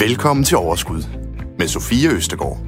[0.00, 1.02] Velkommen til Overskud
[1.58, 2.58] med Sofie Østegård.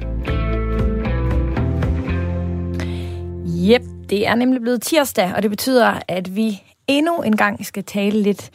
[3.45, 7.83] Jep, det er nemlig blevet tirsdag, og det betyder, at vi endnu en gang skal
[7.83, 8.51] tale lidt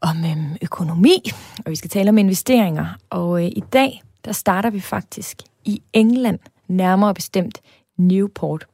[0.00, 1.30] om øhm, økonomi,
[1.64, 2.86] og vi skal tale om investeringer.
[3.10, 6.38] Og øh, i dag, der starter vi faktisk i England,
[6.68, 7.60] nærmere bestemt
[7.98, 8.66] Newport.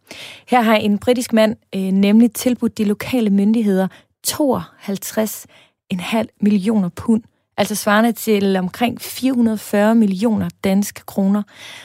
[0.49, 3.89] Her har en britisk mand øh, nemlig tilbudt de lokale myndigheder
[4.27, 7.23] 52,5 millioner pund,
[7.57, 11.43] altså svarende til omkring 440 millioner danske kroner,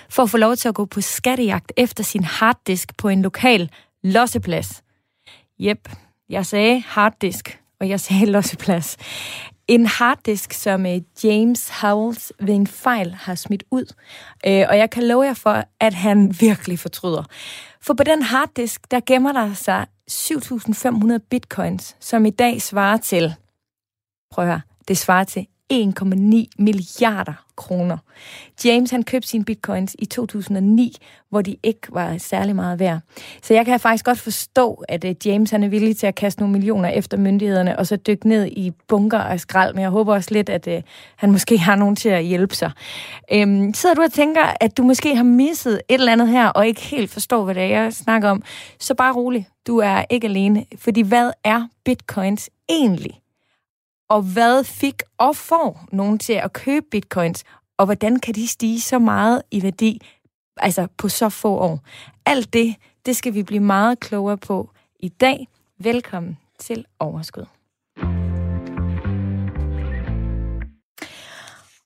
[0.09, 3.69] for at få lov til at gå på skattejagt efter sin harddisk på en lokal
[4.03, 4.83] losseplads.
[5.59, 5.89] Jep,
[6.29, 8.97] jeg sagde harddisk, og jeg sagde losseplads.
[9.67, 13.93] En harddisk, som øh, James Howells ved en fejl har smidt ud.
[14.47, 17.23] Øh, og jeg kan love jer for, at han virkelig fortryder.
[17.81, 23.33] For på den harddisk, der gemmer der sig 7.500 bitcoins, som i dag svarer til,
[24.31, 27.97] prøv at høre, det svarer til 1,9 milliarder kroner.
[28.65, 30.97] James han købte sine bitcoins i 2009,
[31.29, 32.99] hvor de ikke var særlig meget værd.
[33.43, 36.41] Så jeg kan faktisk godt forstå, at øh, James han er villig til at kaste
[36.41, 40.13] nogle millioner efter myndighederne, og så dykke ned i bunker af skrald, men jeg håber
[40.13, 40.81] også lidt, at øh,
[41.15, 42.71] han måske har nogen til at hjælpe sig.
[43.33, 46.67] Øhm, sidder du og tænker, at du måske har misset et eller andet her, og
[46.67, 48.43] ikke helt forstår, hvad det er, jeg snakker om,
[48.79, 49.47] så bare rolig.
[49.67, 53.19] Du er ikke alene, fordi hvad er bitcoins egentlig?
[54.09, 57.43] Og hvad fik og får nogen til at købe bitcoins,
[57.77, 60.01] og hvordan kan de stige så meget i værdi,
[60.57, 61.79] altså på så få år.
[62.25, 65.47] Alt det, det skal vi blive meget klogere på i dag.
[65.77, 67.45] Velkommen til Overskud.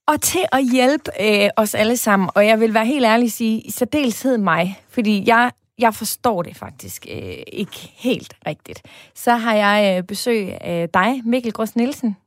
[0.07, 3.61] Og til at hjælpe øh, os alle sammen, og jeg vil være helt ærlig sige,
[3.61, 8.81] i særdeleshed mig, fordi jeg, jeg forstår det faktisk øh, ikke helt rigtigt,
[9.13, 12.17] så har jeg øh, besøg af dig, Mikkel Grås Nielsen.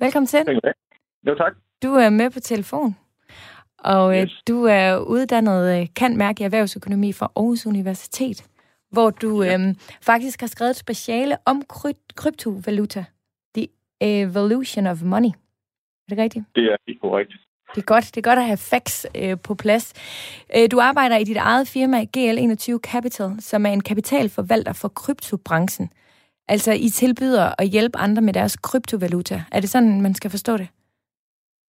[0.00, 0.60] Velkommen til.
[1.26, 1.52] Jo, tak.
[1.82, 2.96] Du er med på telefon,
[3.78, 4.42] og øh, yes.
[4.48, 8.50] du er uddannet øh, kan mærke i erhvervsøkonomi fra Aarhus Universitet,
[8.90, 9.54] hvor du ja.
[9.54, 13.04] øhm, faktisk har skrevet et speciale om kry- kryptovaluta.
[13.54, 13.68] The
[14.00, 15.28] Evolution of Money.
[15.28, 16.44] Er det rigtigt?
[16.54, 17.32] Det er ikke korrekt.
[17.74, 18.04] Det er godt.
[18.14, 19.86] Det er godt at have facts øh, på plads.
[20.56, 25.90] Øh, du arbejder i dit eget firma, GL21 Capital, som er en kapitalforvalter for kryptobranchen.
[26.48, 29.42] Altså, I tilbyder at hjælpe andre med deres kryptovaluta.
[29.52, 30.68] Er det sådan, man skal forstå det?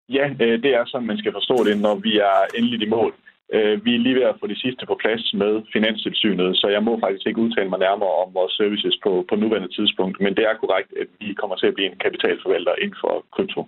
[0.09, 3.15] Ja, øh, det er sådan, man skal forstå det, når vi er endeligt i mål.
[3.55, 6.83] Øh, vi er lige ved at få det sidste på plads med Finanstilsynet, så jeg
[6.83, 10.21] må faktisk ikke udtale mig nærmere om vores services på, på nuværende tidspunkt.
[10.21, 13.61] Men det er korrekt, at vi kommer til at blive en kapitalforvalter inden for krypto.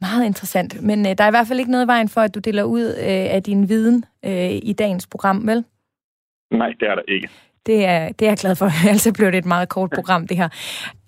[0.00, 0.82] Meget interessant.
[0.82, 2.62] Men øh, der er i hvert fald ikke noget i vejen for, at du deler
[2.62, 5.64] ud øh, af din viden øh, i dagens program, vel?
[6.50, 7.28] Nej, det er der ikke.
[7.66, 10.36] Det er, det er jeg glad for, ellers blev det et meget kort program, det
[10.36, 10.48] her.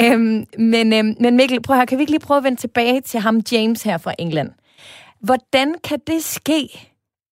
[0.03, 3.00] Øhm, men, øhm, men Mikkel, prøv her, kan vi ikke lige prøve at vende tilbage
[3.00, 4.50] til ham, James her fra England?
[5.21, 6.69] Hvordan kan det ske,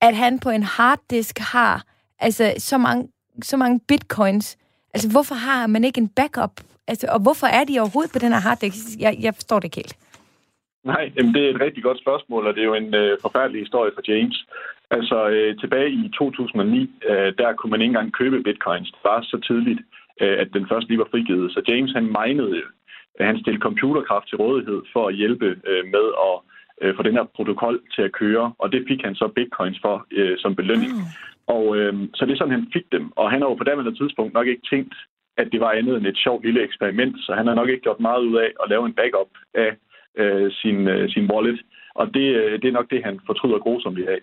[0.03, 1.85] at han på en harddisk har
[2.19, 3.09] altså, så, mange,
[3.43, 4.57] så mange bitcoins?
[4.95, 6.61] Altså, hvorfor har man ikke en backup?
[6.89, 8.99] Altså, og hvorfor er de overhovedet på den her harddisk?
[8.99, 9.97] Jeg, jeg forstår det ikke helt.
[10.93, 13.61] Nej, jamen det er et rigtig godt spørgsmål, og det er jo en øh, forfærdelig
[13.61, 14.47] historie for James.
[14.91, 18.91] Altså øh, tilbage i 2009, øh, der kunne man ikke engang købe bitcoins.
[18.91, 19.81] Det var så tidligt,
[20.21, 21.53] øh, at den først lige var frigivet.
[21.53, 22.63] Så James han minede,
[23.21, 26.37] han stillede computerkraft til rådighed for at hjælpe øh, med at
[26.83, 30.07] øh, få den her protokol til at køre, og det fik han så bitcoins for
[30.13, 30.93] øh, som belønning.
[30.93, 31.07] Mm.
[31.47, 33.13] Og øh, så det er sådan, han fik dem.
[33.17, 34.95] Og han har jo på daværende tidspunkt nok ikke tænkt,
[35.41, 38.01] at det var andet end et sjovt lille eksperiment, så han har nok ikke gjort
[38.01, 39.71] meget ud af at lave en backup af
[40.17, 41.61] øh, sin, øh, sin wallet.
[41.95, 44.21] Og det, øh, det er nok det, han fortryder grusomt i dag.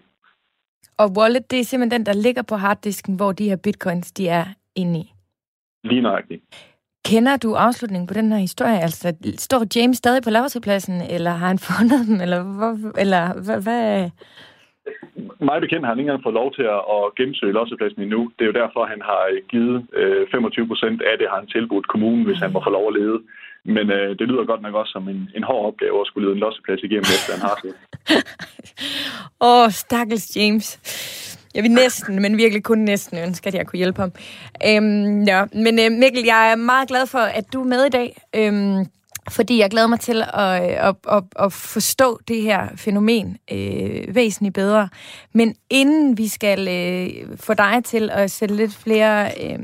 [0.97, 4.27] Og wallet, det er simpelthen den, der ligger på harddisken, hvor de her bitcoins, de
[4.27, 4.45] er
[4.75, 5.13] inde i.
[5.83, 6.43] Lige nøjagtigt.
[7.05, 8.79] Kender du afslutningen på den her historie?
[8.79, 13.61] Altså, står James stadig på lavsepladsen, eller har han fundet dem, eller, hvor, eller hvad,
[13.61, 14.09] hvad?
[15.47, 16.65] Mig bekendt har han ikke engang fået lov til
[16.97, 18.21] at gennemsøge lossepladsen endnu.
[18.35, 19.21] Det er jo derfor, han har
[19.53, 22.87] givet øh, 25 procent af det, har han tilbudt kommunen, hvis han må få lov
[22.87, 23.19] at lede.
[23.65, 26.35] Men øh, det lyder godt nok også som en, en hård opgave at skulle lede
[26.35, 27.73] en losseplads igennem, efter han har det.
[29.47, 30.67] Åh, oh, stakkels James.
[31.55, 34.11] Jeg vil næsten, men virkelig kun næsten ønske, at jeg kunne hjælpe ham.
[34.67, 35.45] Øhm, ja.
[35.53, 38.09] Men øh, Mikkel, jeg er meget glad for, at du er med i dag.
[38.35, 38.85] Øhm,
[39.29, 44.53] fordi jeg glæder mig til at, at, at, at forstå det her fænomen øh, væsentligt
[44.53, 44.89] bedre.
[45.33, 49.59] Men inden vi skal øh, få dig til at sætte lidt flere øh,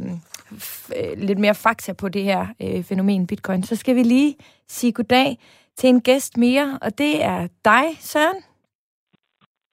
[0.96, 4.36] øh, lidt mere fakta på det her øh, fænomen bitcoin, så skal vi lige
[4.68, 5.38] sige goddag
[5.78, 8.44] til en gæst mere, og det er dig, Søren.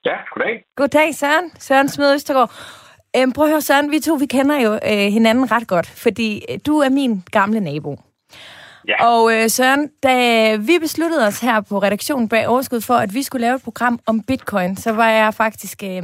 [0.05, 0.65] Ja, goddag.
[0.77, 1.51] Goddag, Søren.
[1.59, 2.53] Søren Smed Østergaard.
[3.17, 6.45] Øhm, prøv at høre, Søren, vi to vi kender jo øh, hinanden ret godt, fordi
[6.51, 7.97] øh, du er min gamle nabo.
[8.89, 9.07] Ja.
[9.07, 13.23] Og øh, Søren, da vi besluttede os her på redaktionen bag Overskud for, at vi
[13.23, 16.03] skulle lave et program om bitcoin, så var jeg faktisk øh,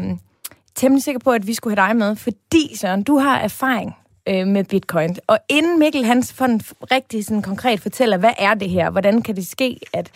[0.74, 3.96] temmelig sikker på, at vi skulle have dig med, fordi Søren, du har erfaring
[4.28, 5.16] øh, med bitcoin.
[5.26, 6.60] Og inden Mikkel Hans han
[6.92, 8.90] rigtig sådan konkret fortæller, hvad er det her?
[8.90, 10.10] Hvordan kan det ske, at,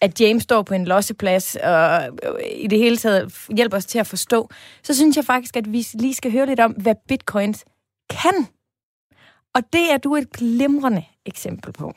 [0.00, 3.98] at James står på en losseplads og øh, i det hele taget hjælper os til
[3.98, 4.48] at forstå,
[4.82, 7.64] så synes jeg faktisk, at vi lige skal høre lidt om, hvad bitcoins
[8.10, 8.46] kan.
[9.54, 11.92] Og det er du et glimrende eksempel på.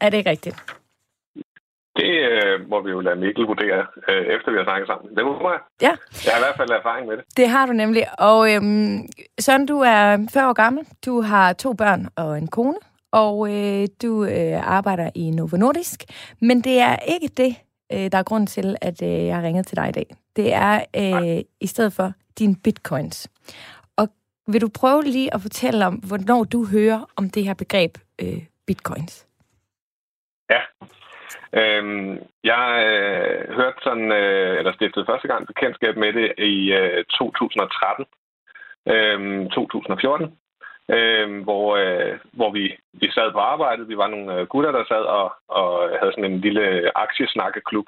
[0.00, 0.56] Er det ikke rigtigt?
[1.96, 5.16] Det øh, må vi jo lade Mikkel vurdere, øh, efter vi har snakket sammen.
[5.16, 5.60] Det må jeg.
[5.82, 5.92] Ja.
[6.24, 7.24] Jeg har i hvert fald erfaring med det.
[7.36, 8.04] Det har du nemlig.
[8.18, 8.98] Og øhm,
[9.40, 10.84] Søren, du er 40 år gammel.
[11.06, 12.78] Du har to børn og en kone.
[13.12, 16.04] Og øh, du øh, arbejder i Novo Nordisk.
[16.40, 17.56] Men det er ikke det,
[17.92, 20.16] øh, der er grund til, at øh, jeg har ringet til dig i dag.
[20.36, 23.28] Det er øh, i stedet for dine bitcoins.
[23.96, 24.08] Og
[24.46, 28.42] vil du prøve lige at fortælle om, hvornår du hører om det her begreb øh,
[28.66, 29.27] bitcoins?
[30.50, 30.60] Ja.
[31.60, 37.04] Øhm, jeg øh, hørte sådan, øh, eller stiftede første gang bekendtskab med det i øh,
[37.04, 38.06] 2013,
[38.88, 40.38] øh, 2014,
[40.88, 43.88] øh, hvor, øh, hvor vi, vi sad på arbejdet.
[43.88, 47.86] Vi var nogle øh, gutter, der sad og, og havde sådan en lille aktiesnakkeklub.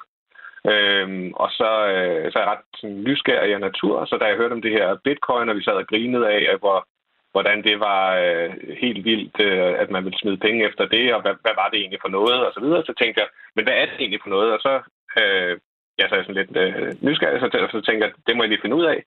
[0.73, 4.37] Øhm, og så, øh, så er jeg ret sådan, nysgerrig af natur, så da jeg
[4.37, 6.87] hørte om det her bitcoin, og vi sad og grinede af, hvor,
[7.33, 8.51] hvordan det var øh,
[8.83, 11.79] helt vildt, øh, at man ville smide penge efter det, og hvad, hvad var det
[11.79, 12.83] egentlig for noget, og så videre.
[12.85, 14.53] Så tænkte jeg, men hvad er det egentlig for noget?
[14.53, 14.73] Og så,
[15.21, 15.53] øh,
[15.99, 18.65] jeg så er sådan lidt øh, nysgerrig, så, så tænkte jeg, det må jeg lige
[18.65, 18.99] finde ud af.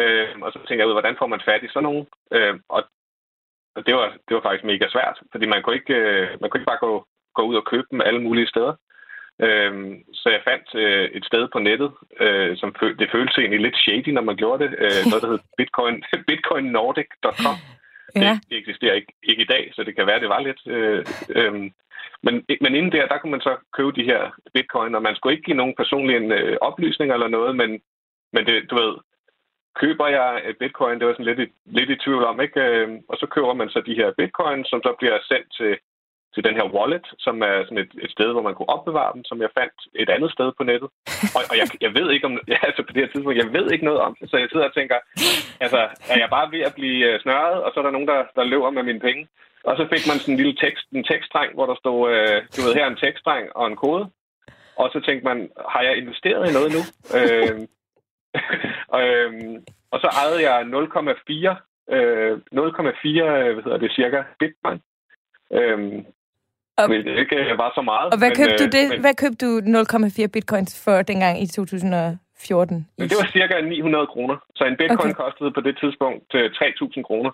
[0.00, 2.06] Øh, og så tænkte jeg ud, hvordan får man fat i sådan nogen?
[2.36, 2.82] Øh, og
[3.76, 6.60] og det var, det var faktisk mega svært, fordi man kunne ikke, øh, man kunne
[6.60, 8.74] ikke bare gå, gå ud og købe dem alle mulige steder.
[9.40, 13.60] Øhm, så jeg fandt øh, et sted på nettet, øh, som føl- det føltes egentlig
[13.60, 14.70] lidt shady, når man gjorde det.
[14.78, 17.56] Øh, noget, der hed bitcoin, bitcoinnordic.com.
[18.16, 18.20] Ja.
[18.20, 20.60] Det, det eksisterer ikke, ikke i dag, så det kan være, det var lidt...
[20.66, 21.04] Øh,
[21.36, 21.70] øh,
[22.26, 25.32] men, men inden der, der kunne man så købe de her bitcoin, og man skulle
[25.34, 27.70] ikke give nogen personlige øh, oplysninger eller noget, men,
[28.32, 28.94] men det, du ved,
[29.80, 32.60] køber jeg bitcoin, det var sådan lidt i, lidt i tvivl om, ikke?
[32.60, 35.78] Øh, og så køber man så de her bitcoin, som så bliver sendt til
[36.34, 39.24] til den her wallet, som er sådan et, et sted, hvor man kunne opbevare dem,
[39.24, 40.88] som jeg fandt et andet sted på nettet.
[41.36, 43.66] Og, og jeg, jeg ved ikke om, ja, altså på det her tidspunkt, jeg ved
[43.70, 44.98] ikke noget om det, så jeg sidder og tænker,
[45.64, 45.80] altså
[46.12, 48.44] er jeg bare ved at blive øh, snørret, og så er der nogen, der, der
[48.52, 49.28] løber med mine penge.
[49.68, 52.60] Og så fik man sådan en lille tekst, en tekststreng, hvor der stod, øh, du
[52.62, 54.04] ved, her er en tekststreng og en kode.
[54.76, 55.38] Og så tænkte man,
[55.68, 56.82] har jeg investeret i noget nu?
[57.18, 57.58] øh,
[59.00, 59.32] øh,
[59.92, 64.80] og så ejede jeg 0,4 øh, 0,4, hvad hedder det, cirka bitcoin.
[65.52, 66.06] Øhm,
[66.78, 68.08] og, men det ikke øh, var så meget.
[68.12, 68.86] Og hvad men, købte du øh, det?
[68.88, 69.50] Men, hvad købte du
[70.26, 72.88] 0,4 bitcoins for dengang i 2014?
[72.98, 74.36] Men det var cirka 900 kroner.
[74.56, 75.22] Så en bitcoin okay.
[75.24, 77.32] kostede på det tidspunkt 3.000 øh, kroner.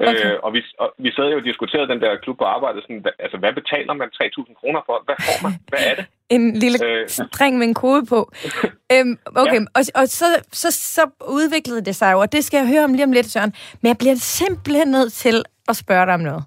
[0.00, 0.32] Okay.
[0.32, 2.82] Øh, og, vi, og vi sad jo og diskuterede den der klub på arbejde.
[2.82, 5.02] Sådan, altså, hvad betaler man 3.000 kroner for?
[5.06, 5.52] Hvad får man?
[5.68, 6.04] Hvad er det?
[6.36, 7.08] en lille øh.
[7.38, 8.20] dreng med en kode på.
[8.94, 9.66] øhm, okay, ja.
[9.76, 12.92] og, og så, så, så udviklede det sig jo, og det skal jeg høre om
[12.92, 13.52] lige om lidt, Søren.
[13.80, 15.36] Men jeg bliver simpelthen nødt til
[15.68, 16.44] at spørge dig om noget.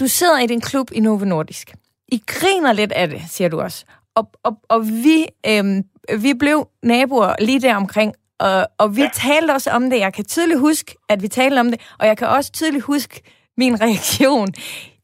[0.00, 1.74] Du sidder i din klub i Novo Nordisk.
[2.08, 3.84] I griner lidt af det, siger du også.
[4.14, 5.82] Og, og, og vi, øhm,
[6.18, 9.10] vi blev naboer lige der omkring, og, og vi ja.
[9.14, 9.98] talte også om det.
[9.98, 13.22] Jeg kan tydeligt huske, at vi talte om det, og jeg kan også tydeligt huske
[13.56, 14.48] min reaktion.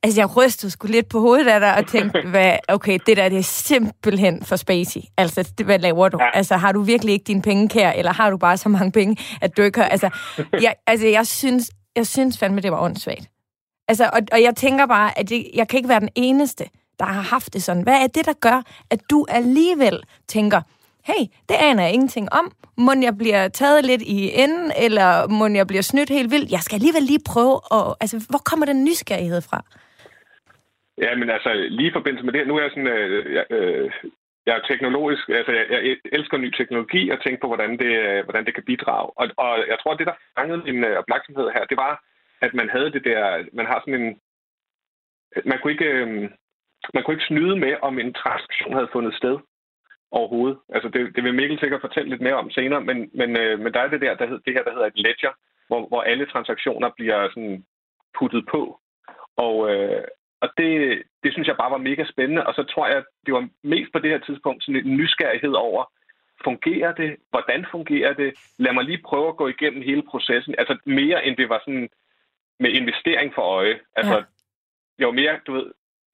[0.03, 3.29] Altså, jeg rystede sgu lidt på hovedet af dig og tænkte, hvad, okay, det der
[3.29, 5.01] det er simpelthen for spacey.
[5.17, 6.19] Altså, det, hvad laver du?
[6.21, 6.31] Ja.
[6.35, 9.17] Altså, har du virkelig ikke dine penge kær, eller har du bare så mange penge,
[9.41, 9.89] at du ikke har...
[9.89, 10.11] Altså,
[10.61, 13.29] jeg, altså, jeg synes, jeg synes fandme, det var åndssvagt.
[13.89, 16.65] Altså, og, og jeg tænker bare, at det, jeg kan ikke være den eneste,
[16.99, 17.83] der har haft det sådan.
[17.83, 20.61] Hvad er det, der gør, at du alligevel tænker,
[21.09, 22.53] hey, det aner jeg ingenting om.
[22.79, 26.53] Må jeg bliver taget lidt i enden, eller må jeg bliver snydt helt vildt?
[26.53, 27.95] Jeg skal alligevel lige prøve at...
[28.03, 29.59] Altså, hvor kommer den nysgerrighed fra?
[31.05, 32.93] Ja, men altså, lige i forbindelse med det, nu er jeg sådan...
[32.97, 33.91] Øh, jeg, øh,
[34.47, 38.25] jeg er teknologisk, altså jeg, jeg elsker ny teknologi og tænker på, hvordan det, øh,
[38.25, 39.09] hvordan det kan bidrage.
[39.21, 41.93] Og, og jeg tror, at det, der fangede min øh, opmærksomhed her, det var,
[42.41, 44.21] at man havde det der, man har sådan en,
[45.45, 46.29] man kunne ikke, øhm,
[46.95, 49.39] man kunne ikke snyde med, om en transaktion havde fundet sted
[50.11, 50.59] overhovedet.
[50.75, 53.73] Altså det, det vil Mikkel sikkert fortælle lidt mere om senere, men, men, øh, men
[53.75, 55.33] der er det der, der hed, det her, der hedder et ledger,
[55.69, 57.65] hvor, hvor alle transaktioner bliver sådan
[58.19, 58.81] puttet på.
[59.37, 60.05] Og, øh,
[60.41, 63.49] og det, det synes jeg bare var mega spændende, og så tror jeg, det var
[63.63, 65.85] mest på det her tidspunkt sådan en nysgerrighed over,
[66.45, 67.17] fungerer det?
[67.31, 68.31] Hvordan fungerer det?
[68.59, 70.55] Lad mig lige prøve at gå igennem hele processen.
[70.59, 71.89] Altså mere end det var sådan,
[72.61, 73.81] med investering for øje.
[73.97, 74.25] Altså, ja.
[75.03, 75.67] jo mere, du ved,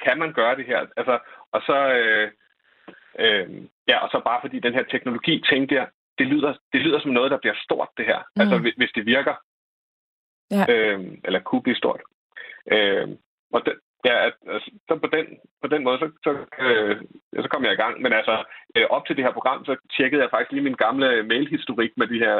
[0.05, 0.87] kan man gøre det her?
[0.97, 1.19] Altså,
[1.53, 2.31] og så, øh,
[3.19, 3.49] øh,
[3.89, 7.11] ja, og så bare fordi den her teknologi, tænkte jeg, det lyder, det lyder som
[7.11, 8.19] noget, der bliver stort, det her.
[8.19, 8.41] Mm.
[8.41, 9.35] Altså, hvis, hvis det virker.
[10.51, 10.65] Ja.
[10.69, 12.01] Øh, eller kunne blive stort.
[12.73, 13.09] Øh,
[13.53, 15.27] og, det, ja, altså, så på den,
[15.63, 16.31] på den måde, så, så,
[16.65, 16.97] øh,
[17.45, 18.03] så kom jeg i gang.
[18.03, 18.45] Men altså,
[18.77, 22.07] øh, op til det her program, så tjekkede jeg faktisk lige min gamle mailhistorik med
[22.07, 22.35] de her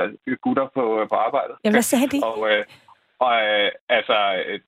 [0.45, 1.57] gutter på, på arbejdet.
[1.65, 2.21] Ja, hvad sagde de?
[2.25, 2.65] og, øh,
[3.23, 4.17] og øh, altså,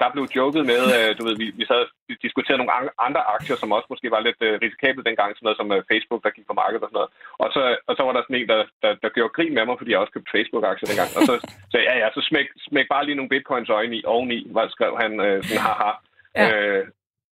[0.01, 1.89] der blev joket med, øh, du ved, vi, vi sad og
[2.27, 5.71] diskuterede nogle andre aktier, som også måske var lidt øh, risikable dengang, sådan noget som
[5.77, 7.13] øh, Facebook, der gik på markedet og sådan noget.
[7.43, 9.77] Og så, og så var der sådan en, der, der, der gjorde grin med mig,
[9.79, 11.11] fordi jeg også købte Facebook-aktier dengang.
[11.19, 11.35] Og så
[11.73, 14.93] sagde ja, ja, så smæk, smæk bare lige nogle bitcoins øjne i, oveni, hvad skrev
[15.03, 15.93] han øh, sådan, haha.
[16.39, 16.47] Ja.
[16.57, 16.85] Øh,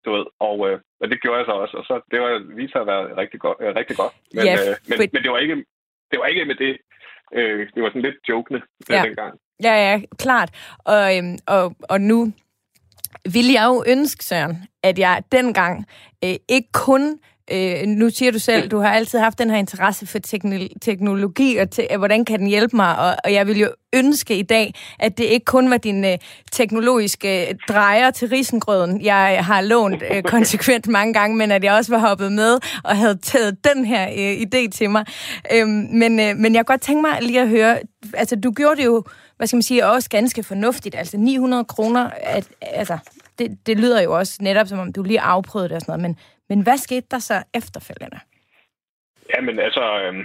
[0.04, 2.76] du ved, og, øh, og det gjorde jeg så også, og så det var vist
[2.76, 3.58] at være rigtig godt.
[3.62, 4.14] Øh, rigtig godt.
[4.36, 5.56] Men, ja, øh, men, men, det var ikke,
[6.10, 6.72] det var ikke med det,
[7.38, 8.60] øh, det var sådan lidt jokende
[8.90, 9.02] øh, ja.
[9.06, 9.32] dengang.
[9.62, 10.50] Ja, ja, klart.
[10.78, 12.32] Og, øhm, og, og nu
[13.32, 15.86] vil jeg jo ønske, Søren, at jeg dengang
[16.24, 17.18] øh, ikke kun
[17.50, 20.18] Øh, nu siger du selv, du har altid haft den her interesse for
[20.80, 22.98] teknologi, og te- hvordan kan den hjælpe mig?
[22.98, 26.18] Og, og jeg vil jo ønske i dag, at det ikke kun var din øh,
[26.52, 31.64] teknologiske øh, drejer til risengrøden, jeg øh, har lånt øh, konsekvent mange gange, men at
[31.64, 35.04] jeg også var hoppet med og havde taget den her øh, idé til mig.
[35.52, 37.78] Øh, men, øh, men jeg kan godt tænke mig lige at høre,
[38.14, 39.04] altså du gjorde det jo,
[39.36, 40.94] hvad skal man sige, også ganske fornuftigt.
[40.94, 42.98] Altså 900 kroner, at, altså
[43.38, 46.02] det, det lyder jo også netop, som om du lige afprøvede det og sådan noget,
[46.02, 46.18] men
[46.52, 48.20] men hvad skete der så efterfølgende?
[49.32, 50.24] Jamen altså, øhm,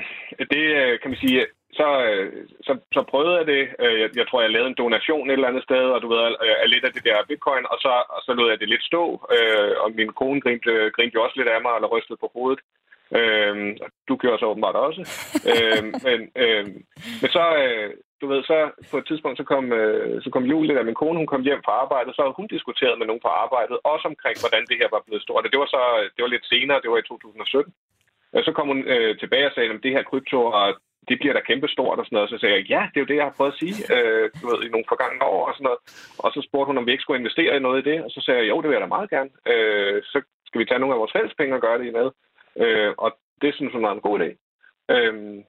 [0.53, 1.45] det øh, kan man sige,
[1.79, 2.27] så, øh,
[2.67, 3.63] så, så prøvede jeg det.
[3.83, 6.19] Øh, jeg, jeg tror, jeg lavede en donation et eller andet sted, og du ved,
[6.63, 9.03] af lidt af det der bitcoin, og så, og så lod jeg det lidt stå,
[9.83, 12.61] og min kone grinte, grinte jo også lidt af mig, eller rystede på hovedet.
[13.19, 15.01] Øhm, du gjorde så åbenbart også.
[15.51, 16.77] øhm, men, øhm,
[17.21, 17.89] men så, øh,
[18.21, 18.57] du ved, så
[18.91, 21.61] på et tidspunkt, så kom, øh, så kom Julie, der min kone, hun kom hjem
[21.65, 24.89] fra arbejdet, så havde hun diskuteret med nogen på arbejdet, også omkring, hvordan det her
[24.95, 25.45] var blevet stort.
[25.45, 25.81] Og det var så
[26.15, 27.73] det var lidt senere, det var i 2017.
[28.37, 30.67] Og så kom hun øh, tilbage og sagde, at det her krypto, og
[31.09, 32.29] det bliver da kæmpe stort og sådan noget.
[32.29, 34.43] Så sagde jeg, ja, det er jo det, jeg har prøvet at sige øh, du
[34.49, 35.81] ved, i nogle forgangne år og sådan noget.
[36.23, 37.97] Og så spurgte hun, om vi ikke skulle investere i noget i det.
[38.05, 39.31] Og så sagde jeg, jo, det vil jeg da meget gerne.
[39.51, 42.07] Øh, så skal vi tage nogle af vores fælles penge og gøre det i med.
[42.57, 44.29] Øh, og det synes hun var en god idé.
[44.95, 45.43] Øh,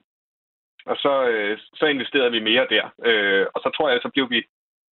[0.87, 2.85] og så, øh, så investerede vi mere der.
[3.09, 4.41] Øh, og så tror jeg, så blev vi,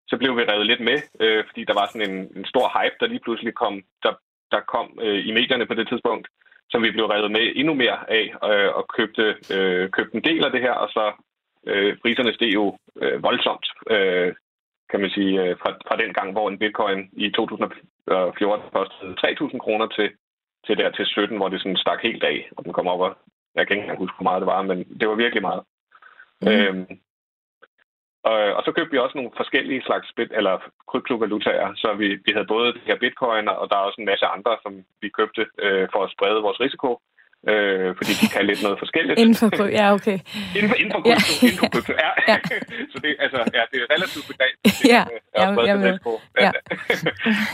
[0.08, 2.96] så blev vi revet lidt med, øh, fordi der var sådan en, en stor hype,
[3.00, 4.12] der lige pludselig kom, der,
[4.50, 6.28] der kom øh, i medierne på det tidspunkt,
[6.70, 10.44] som vi blev revet med endnu mere af, øh, og købte, øh, købte en del
[10.44, 11.04] af det her, og så
[11.66, 14.34] øh, priserne steg jo øh, voldsomt, øh,
[14.90, 19.58] kan man sige, øh, fra, fra den gang, hvor en bitcoin i 2014 kostede 3.000
[19.58, 20.10] kroner til,
[20.66, 23.16] til der til 17, hvor det sådan stak helt af, og den kom op og
[23.56, 25.62] jeg kan ikke engang huske, hvor meget det var, men det var virkelig meget.
[26.42, 26.48] Mm.
[26.48, 26.86] Øhm,
[28.30, 30.54] og, og så købte vi også nogle forskellige slags bit, eller
[30.90, 31.68] kryptovalutaer.
[31.82, 34.52] Så vi, vi havde både det her bitcoin, og der er også en masse andre,
[34.62, 36.90] som vi købte øh, for at sprede vores risiko.
[37.52, 39.16] Øh, fordi de kan lidt noget forskelligt.
[39.22, 40.18] inden for krypto, ja, okay.
[40.56, 41.44] inden for, inden for krypto, ja.
[41.44, 42.10] inden for krypto, ja.
[42.30, 42.36] ja.
[42.92, 44.60] så det, altså, ja, det er relativt begrænset.
[44.94, 45.02] Ja,
[45.38, 45.94] ja, jeg med.
[46.44, 46.50] Ja.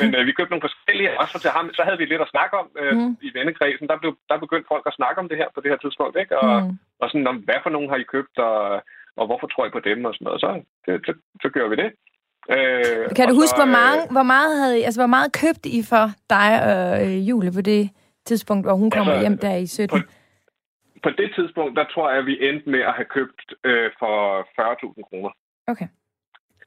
[0.01, 2.55] Men øh, vi købte nogle forskellige, også til ham, så havde vi lidt at snakke
[2.63, 3.13] om øh, mm.
[3.27, 3.87] i vennekredsen.
[3.91, 6.35] Der, blev, der begyndte folk at snakke om det her på det her tidspunkt, ikke?
[6.45, 6.79] Og, mm.
[7.03, 8.57] og sådan, om, hvad for nogen har I købt, og,
[9.19, 10.41] og hvorfor tror I på dem, og sådan noget.
[10.45, 10.51] Så,
[10.85, 11.91] det, så, så gør vi det.
[12.55, 15.29] Øh, kan du huske, så, hvor, meget, øh, hvor, meget havde I, altså, hvor meget
[15.43, 17.83] købte I for dig og øh, Jule på det
[18.25, 20.01] tidspunkt, hvor hun kommer altså, hjem der i 17?
[20.01, 20.07] På,
[21.03, 24.17] på det tidspunkt, der tror jeg, at vi endte med at have købt øh, for
[24.43, 25.31] 40.000 kroner.
[25.67, 25.89] Okay.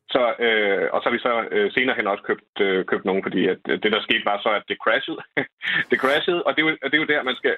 [0.10, 3.24] Så, øh, og så har vi så øh, senere hen også købt, øh, købt nogen,
[3.24, 5.22] fordi at, øh, det, der skete, var så, at det crashede.
[5.92, 7.56] det crashede, og det er, jo, det er jo der, man skal...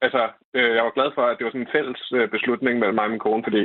[0.00, 0.22] Altså,
[0.54, 3.04] øh, jeg var glad for, at det var sådan en fælles øh, beslutning mellem mig
[3.04, 3.64] og min kone, fordi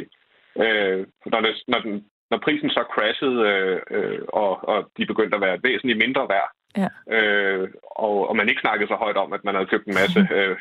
[0.64, 1.00] øh,
[1.32, 1.94] når, det, når, den,
[2.32, 6.50] når prisen så crashede, øh, øh, og, og de begyndte at være væsentligt mindre værd,
[6.78, 6.90] Ja.
[7.16, 10.20] Øh, og, og man ikke snakkede så højt om, at man havde købt en masse
[10.38, 10.58] øh,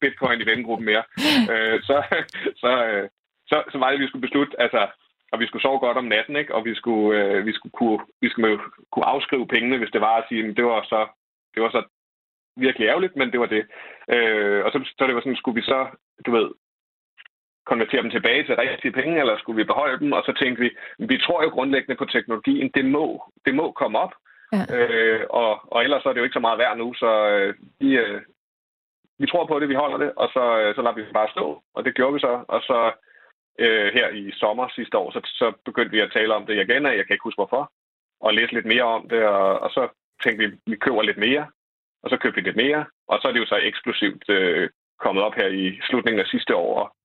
[0.00, 1.04] bitcoin i vennegruppen mere.
[1.52, 1.96] øh, så,
[2.62, 3.08] så, øh,
[3.46, 4.86] så, så var det, at vi skulle beslutte, altså,
[5.32, 6.54] og vi skulle sove godt om natten, ikke?
[6.54, 8.58] og vi skulle, øh, vi skulle, kunne, vi skulle
[8.92, 11.06] kunne afskrive pengene, hvis det var at sige, at det var så,
[11.54, 11.82] det var så
[12.56, 13.64] virkelig ærgerligt, men det var det.
[14.14, 15.86] Øh, og så, så det var sådan, skulle vi så,
[16.26, 16.48] du ved,
[17.66, 20.12] konvertere dem tilbage til rigtige penge, eller skulle vi beholde dem?
[20.12, 23.04] Og så tænkte vi, vi tror jo grundlæggende på teknologien, det må,
[23.46, 24.14] det må komme op.
[24.54, 24.76] Ja.
[24.76, 27.98] Øh, og, og ellers er det jo ikke så meget værd nu, så øh, vi,
[27.98, 28.22] øh,
[29.18, 31.34] vi tror på det, vi holder det, og så, øh, så lader vi det bare
[31.36, 31.62] stå.
[31.74, 32.44] Og det gjorde vi så.
[32.48, 32.92] Og så
[33.58, 36.86] øh, her i sommer sidste år, så, så begyndte vi at tale om det igen,
[36.86, 37.72] og jeg kan ikke huske hvorfor,
[38.20, 39.88] og læse lidt mere om det, og, og så
[40.22, 41.46] tænkte vi, vi køber lidt mere,
[42.02, 45.24] og så købte vi lidt mere, og så er det jo så eksplosivt øh, kommet
[45.24, 46.96] op her i slutningen af sidste år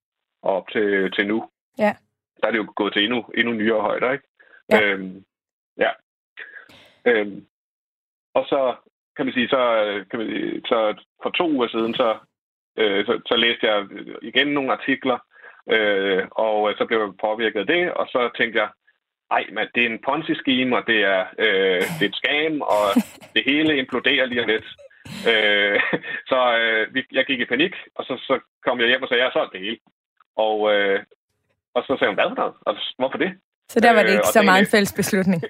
[0.41, 1.50] og op til, til nu.
[1.77, 1.96] Ja.
[2.41, 4.27] Der er det jo gået til endnu, endnu nyere højder, ikke?
[4.72, 4.82] Ja.
[4.82, 5.24] Øhm,
[5.77, 5.89] ja.
[7.10, 7.46] Øhm,
[8.34, 8.75] og så
[9.16, 9.62] kan man sige, så,
[10.10, 10.78] kan man sige, så
[11.24, 12.18] for to uger siden, så,
[12.78, 13.88] øh, så, så læste jeg
[14.22, 15.18] igen nogle artikler,
[15.75, 18.70] øh, og så blev jeg påvirket af det, og så tænkte jeg,
[19.32, 22.84] ej, men det er en Ponzi-scheme, og det er, øh, det er et scam, og
[23.36, 24.68] det hele imploderer lige om lidt.
[25.32, 25.80] Øh,
[26.32, 29.22] så øh, vi, jeg gik i panik, og så, så kom jeg hjem og sagde,
[29.24, 29.78] jeg har solgt det hele.
[30.36, 31.00] Og, øh,
[31.75, 32.56] og så sagde hun, hvad for noget?
[32.68, 33.32] Og hvorfor det?
[33.70, 35.42] Så der var det ikke øh, så meget en fælles beslutning?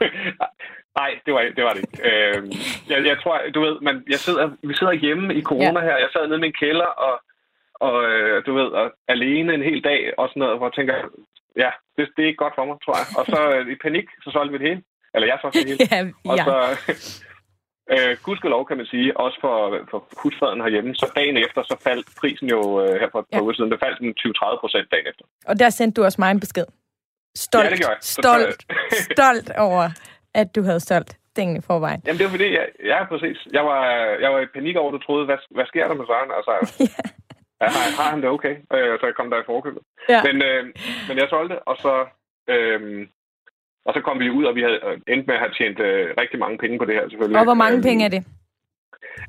[1.00, 1.98] Nej, det var, det var det ikke.
[2.10, 2.38] Øh,
[2.90, 5.86] jeg, jeg tror, du ved, man, jeg sidder, vi sidder hjemme i corona ja.
[5.86, 5.96] her.
[6.04, 7.14] Jeg sad nede i min kælder, og,
[7.86, 10.94] og øh, du ved, og alene en hel dag, og sådan noget, hvor jeg tænker,
[11.56, 13.08] ja, det, det er ikke godt for mig, tror jeg.
[13.18, 14.82] Og så øh, i panik, så solgte vi det hele.
[15.14, 15.80] Eller jeg solgte det hele.
[15.92, 16.32] ja, ja.
[16.32, 16.56] Og så,
[17.92, 19.56] øh, gudskelov kan man sige, også for,
[19.90, 23.38] for husfaden herhjemme, så dagen efter, så faldt prisen jo øh, her for et par
[23.38, 23.42] ja.
[23.44, 25.24] uger siden, det faldt den 20-30 procent dagen efter.
[25.50, 26.68] Og der sendte du også mig en besked.
[27.36, 28.02] Stolt, ja, det gjorde jeg.
[28.02, 28.60] Stolt,
[29.10, 29.84] stolt over,
[30.40, 32.00] at du havde solgt tingene i forvejen.
[32.06, 33.38] Jamen, det var fordi, jeg, ja, præcis.
[33.52, 33.82] Jeg var,
[34.24, 36.30] jeg var i panik over, at du troede, hvad, hvad sker der med Søren?
[36.38, 36.52] Altså,
[36.96, 37.04] ja.
[37.60, 38.54] Ja, har, har han det okay?
[38.74, 39.82] Øh, så jeg kom der i forkøbet.
[40.08, 40.20] Ja.
[40.26, 40.62] Men, øh,
[41.08, 41.94] men jeg solgte, og så,
[42.54, 43.06] øh,
[43.86, 44.80] og så kom vi ud, og vi havde
[45.14, 47.38] endt med at have tjent øh, rigtig mange penge på det her, selvfølgelig.
[47.40, 48.22] Og hvor mange øh, penge er det?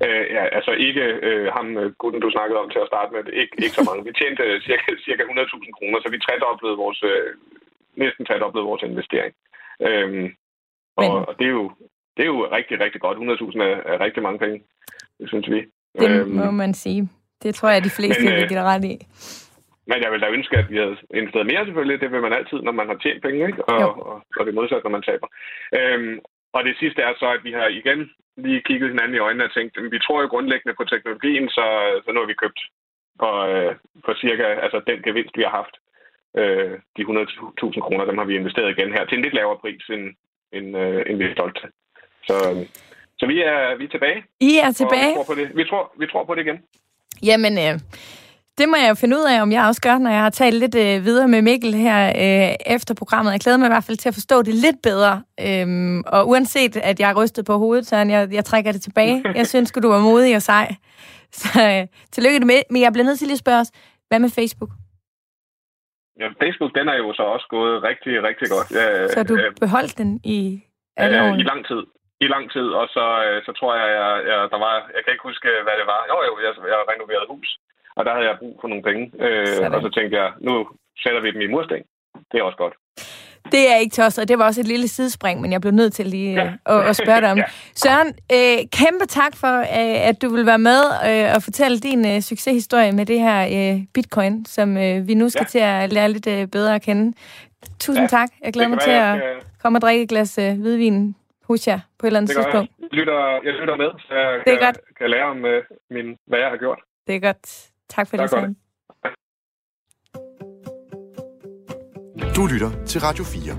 [0.05, 3.21] Øh, ja, altså ikke øh, ham, øh, gutten, du snakkede om til at starte med.
[3.41, 4.05] Ikke, ikke så mange.
[4.07, 7.29] Vi tjente øh, cirka, cirka 100.000 kroner, så vi tredoblede vores, øh,
[8.03, 9.33] næsten tredoblede vores investering.
[9.87, 10.27] Øhm,
[10.97, 11.11] Men...
[11.11, 11.71] og det, er jo,
[12.17, 13.17] det er jo rigtig, rigtig godt.
[13.17, 14.57] 100.000 er, er rigtig mange penge,
[15.19, 15.59] det synes vi.
[15.99, 17.09] Det øhm, må man sige.
[17.43, 18.95] Det tror jeg, de fleste vil give ret i.
[19.89, 22.01] Men jeg vil da ønske, at vi havde investeret mere selvfølgelig.
[22.01, 23.65] Det vil man altid, når man har tjent penge, ikke?
[23.65, 25.27] Og, og, og det er modsat, når man taber.
[25.77, 26.19] Øhm,
[26.55, 27.99] og det sidste er så, at vi har igen
[28.37, 31.65] lige kigget hinanden i øjnene og tænkt, at vi tror jo grundlæggende på teknologien, så,
[32.03, 32.59] så nu har vi købt
[33.19, 33.75] for, øh,
[34.05, 35.75] for cirka altså den gevinst, vi har haft.
[36.41, 39.83] Øh, de 100.000 kroner, dem har vi investeret igen her til en lidt lavere pris,
[39.95, 40.05] end,
[40.53, 41.69] end, øh, end vi er stolt til.
[42.27, 42.65] Så,
[43.19, 44.23] så vi, er, vi er tilbage.
[44.39, 45.09] I er tilbage?
[45.09, 45.47] vi tror på det.
[45.55, 46.57] Vi tror, vi tror på det igen.
[47.23, 47.79] Jamen, øh,
[48.57, 50.55] det må jeg jo finde ud af, om jeg også gør, når jeg har talt
[50.55, 53.31] lidt øh, videre med Mikkel her øh, efter programmet.
[53.31, 55.23] Jeg glæder mig i hvert fald til at forstå det lidt bedre.
[55.41, 59.23] Øhm, og uanset, at jeg er rystet på hovedet, så jeg, jeg trækker det tilbage.
[59.35, 60.75] Jeg synes du var modig og sej.
[61.31, 62.59] Så øh, tillykke med.
[62.69, 63.71] Men jeg bliver nødt til lige at spørge os,
[64.07, 64.69] hvad med Facebook?
[66.19, 68.67] Ja, Facebook, den er jo så også gået rigtig, rigtig godt.
[68.79, 70.39] Ja, så du øh, beholdt den i
[70.97, 71.81] alle øh, I lang tid
[72.25, 75.13] i lang tid, og så, øh, så tror jeg, jeg, jeg, der var, jeg kan
[75.13, 76.01] ikke huske, hvad det var.
[76.11, 77.49] Jo, jo, jeg, jeg renoverede hus,
[77.97, 79.03] og der havde jeg brug for nogle penge.
[79.25, 80.53] Øh, og så tænkte jeg, nu
[81.03, 81.83] sætter vi dem i mursten.
[82.31, 82.75] Det er også godt.
[83.51, 85.93] Det er ikke tosset, og det var også et lille sidespring, men jeg blev nødt
[85.93, 86.45] til lige ja.
[86.45, 87.43] Øh, at, at spørge dig om ja.
[87.75, 92.07] Søren, øh, kæmpe tak for, øh, at du vil være med øh, og fortælle din
[92.07, 95.47] øh, succeshistorie med det her øh, bitcoin, som øh, vi nu skal ja.
[95.47, 97.13] til at lære lidt øh, bedre at kende.
[97.79, 98.07] Tusind ja.
[98.07, 98.29] tak.
[98.43, 99.21] Jeg glæder mig til at
[99.61, 102.71] komme og drikke et glas øh, hvidvin hos jer på et eller andet det tidspunkt.
[102.79, 102.87] Jeg.
[102.91, 104.77] Lytter, jeg lytter med, så jeg det er kan, godt.
[104.97, 105.51] kan lære om uh,
[105.95, 106.79] min, hvad jeg har gjort.
[107.07, 107.69] Det er godt.
[107.89, 108.55] Tak for tak det, Sam.
[112.37, 113.53] Du lytter til Radio 4.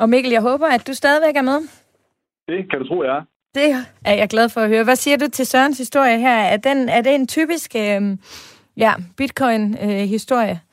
[0.00, 1.60] Og Mikkel, jeg håber, at du stadigvæk er med.
[2.48, 3.22] Det kan du tro, jeg er.
[3.54, 3.68] Det
[4.04, 4.84] er jeg glad for at høre.
[4.84, 6.38] Hvad siger du til Sørens historie her?
[6.54, 8.02] Er, den, er det en typisk øh,
[8.76, 10.56] ja, bitcoin-historie?
[10.62, 10.68] Øh,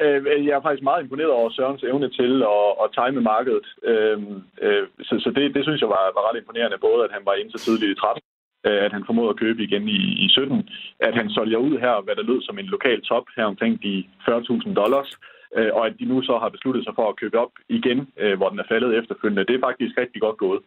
[0.00, 3.66] Øh, jeg er faktisk meget imponeret over Sørens evne til at, at time markedet.
[3.90, 4.18] Øh,
[4.64, 7.34] øh, så så det, det synes jeg var, var ret imponerende, både at han var
[7.34, 8.35] inde så tidligt i 13, øh,
[8.66, 10.68] Øh, at han formåede at købe igen i, i 17,
[11.00, 14.04] at han solgte ud her, hvad der lød som en lokal top her omkring de
[14.28, 15.10] 40.000 dollars,
[15.56, 18.36] øh, og at de nu så har besluttet sig for at købe op igen, øh,
[18.36, 19.46] hvor den er faldet efterfølgende.
[19.48, 20.60] Det er faktisk rigtig godt gået.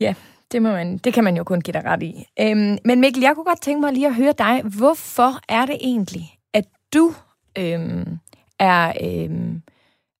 [0.00, 0.14] Ja,
[0.52, 2.12] det, må man, det kan man jo kun give dig ret i.
[2.42, 4.54] Øhm, men Mikkel, jeg kunne godt tænke mig lige at høre dig.
[4.78, 6.64] Hvorfor er det egentlig, at
[6.94, 7.04] du
[7.58, 8.18] øhm,
[8.58, 8.92] er...
[9.06, 9.62] Øhm,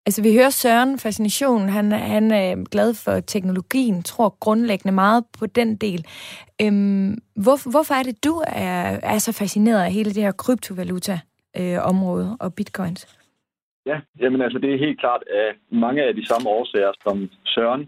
[0.08, 5.46] altså, vi hører Søren, fascinationen, han, han er glad for teknologien, tror grundlæggende meget på
[5.46, 6.00] den del.
[6.62, 7.10] Øhm,
[7.44, 8.34] hvor, hvorfor er det, du
[8.68, 8.80] er,
[9.12, 13.00] er så fascineret af hele det her kryptovaluta-område øh, og bitcoins?
[13.86, 17.16] Ja, jamen altså, det er helt klart af mange af de samme årsager som
[17.54, 17.84] Søren.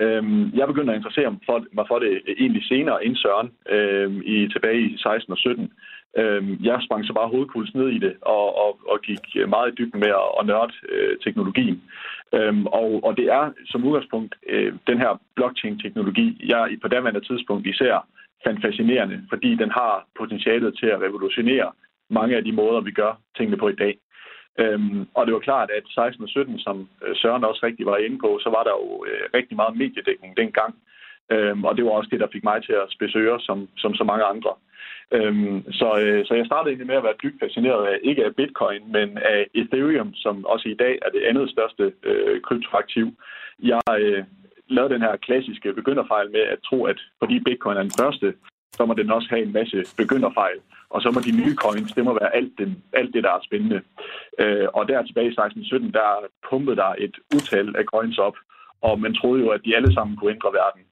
[0.00, 2.10] Øhm, jeg begyndte at interessere mig for, mig for det
[2.42, 5.72] egentlig senere end Søren, øhm, i, tilbage i 16 og 17.
[6.16, 9.74] Øhm, jeg sprang så bare hovedkuls ned i det og, og, og gik meget i
[9.74, 11.82] dybden med at, at nørde øh, teknologien.
[12.34, 17.66] Øhm, og, og det er som udgangspunkt øh, den her blockchain-teknologi, jeg på daværende tidspunkt
[17.66, 18.06] især
[18.44, 21.72] fandt fascinerende, fordi den har potentialet til at revolutionere
[22.10, 23.98] mange af de måder, vi gør tingene på i dag.
[24.58, 27.96] Øhm, og det var klart, at 16 og 17, som øh, Søren også rigtig var
[27.96, 30.74] inde på, så var der jo øh, rigtig meget mediedækning dengang.
[31.30, 34.04] Øhm, og det var også det, der fik mig til at spesøre som, som så
[34.04, 34.52] mange andre.
[35.12, 38.36] Øhm, så, øh, så jeg startede egentlig med at være dybt fascineret af, ikke af
[38.36, 43.06] bitcoin, men af Ethereum, som også i dag er det andet største øh, kryptoaktiv.
[43.62, 44.24] Jeg øh,
[44.68, 48.34] lavede den her klassiske begynderfejl med at tro, at fordi bitcoin er den første,
[48.72, 50.58] så må den også have en masse begynderfejl.
[50.90, 53.46] Og så må de nye coins, det må være alt det, alt det der er
[53.48, 53.80] spændende.
[54.38, 56.10] Øh, og der tilbage i 1617, der
[56.50, 58.36] pumpede der et utal af coins op,
[58.82, 60.82] og man troede jo, at de alle sammen kunne ændre verden.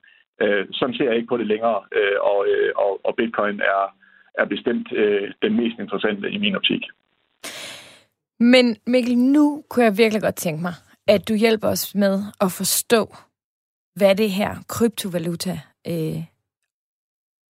[0.43, 3.83] Øh, sådan ser jeg ikke på det længere, øh, og, øh, og, og bitcoin er,
[4.39, 6.83] er bestemt øh, den mest interessante i min optik.
[8.41, 10.75] Men Mikkel, nu kunne jeg virkelig godt tænke mig,
[11.09, 13.15] at du hjælper os med at forstå,
[13.95, 16.23] hvad det her kryptovaluta øh,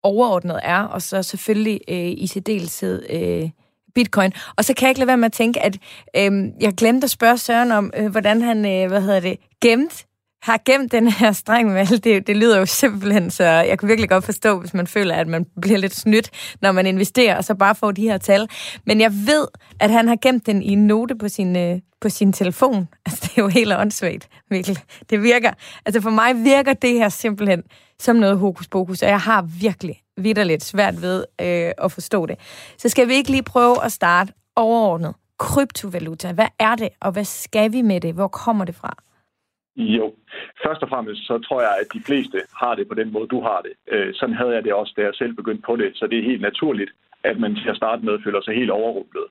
[0.03, 3.51] overordnet er, og så selvfølgelig øh, i særdeleshed øh,
[3.94, 4.33] bitcoin.
[4.57, 5.79] Og så kan jeg ikke lade være med at tænke, at
[6.16, 10.07] øh, jeg glemte at spørge Søren om, øh, hvordan han, øh, hvad hedder det, gemte
[10.46, 14.09] har gemt den her streng med det, det lyder jo simpelthen, så jeg kan virkelig
[14.09, 16.30] godt forstå, hvis man føler, at man bliver lidt snydt,
[16.62, 18.48] når man investerer, og så bare får de her tal.
[18.85, 19.46] Men jeg ved,
[19.80, 22.88] at han har gemt den i en note på sin, øh, på sin telefon.
[23.06, 24.76] Altså, det er jo helt åndssvagt, virkelig.
[25.11, 25.52] Det virker.
[25.87, 27.62] Altså, for mig virker det her simpelthen
[28.00, 32.37] som noget hokus pokus, og jeg har virkelig vidderligt svært ved øh, at forstå det.
[32.78, 35.14] Så skal vi ikke lige prøve at starte overordnet.
[35.38, 38.14] Kryptovaluta, hvad er det, og hvad skal vi med det?
[38.14, 38.96] Hvor kommer det fra?
[39.76, 40.14] Jo,
[40.66, 43.40] først og fremmest så tror jeg, at de fleste har det på den måde, du
[43.40, 43.72] har det.
[43.92, 46.30] Øh, sådan havde jeg det også, da jeg selv begyndte på det, så det er
[46.30, 46.90] helt naturligt,
[47.24, 49.26] at man til at starte med føler sig helt overrumplet.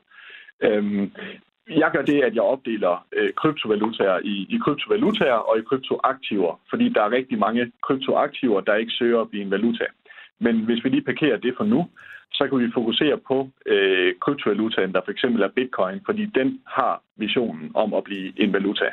[0.61, 1.11] Øhm,
[1.69, 6.89] jeg gør det, at jeg opdeler øh, kryptovalutaer i, i kryptovalutaer og i kryptoaktiver, fordi
[6.89, 9.85] der er rigtig mange kryptoaktiver, der ikke søger at blive en valuta.
[10.39, 11.89] Men hvis vi lige parkerer det for nu,
[12.31, 17.01] så kan vi fokusere på øh, kryptovalutaen, der for eksempel er bitcoin, fordi den har
[17.17, 18.85] visionen om at blive en valuta.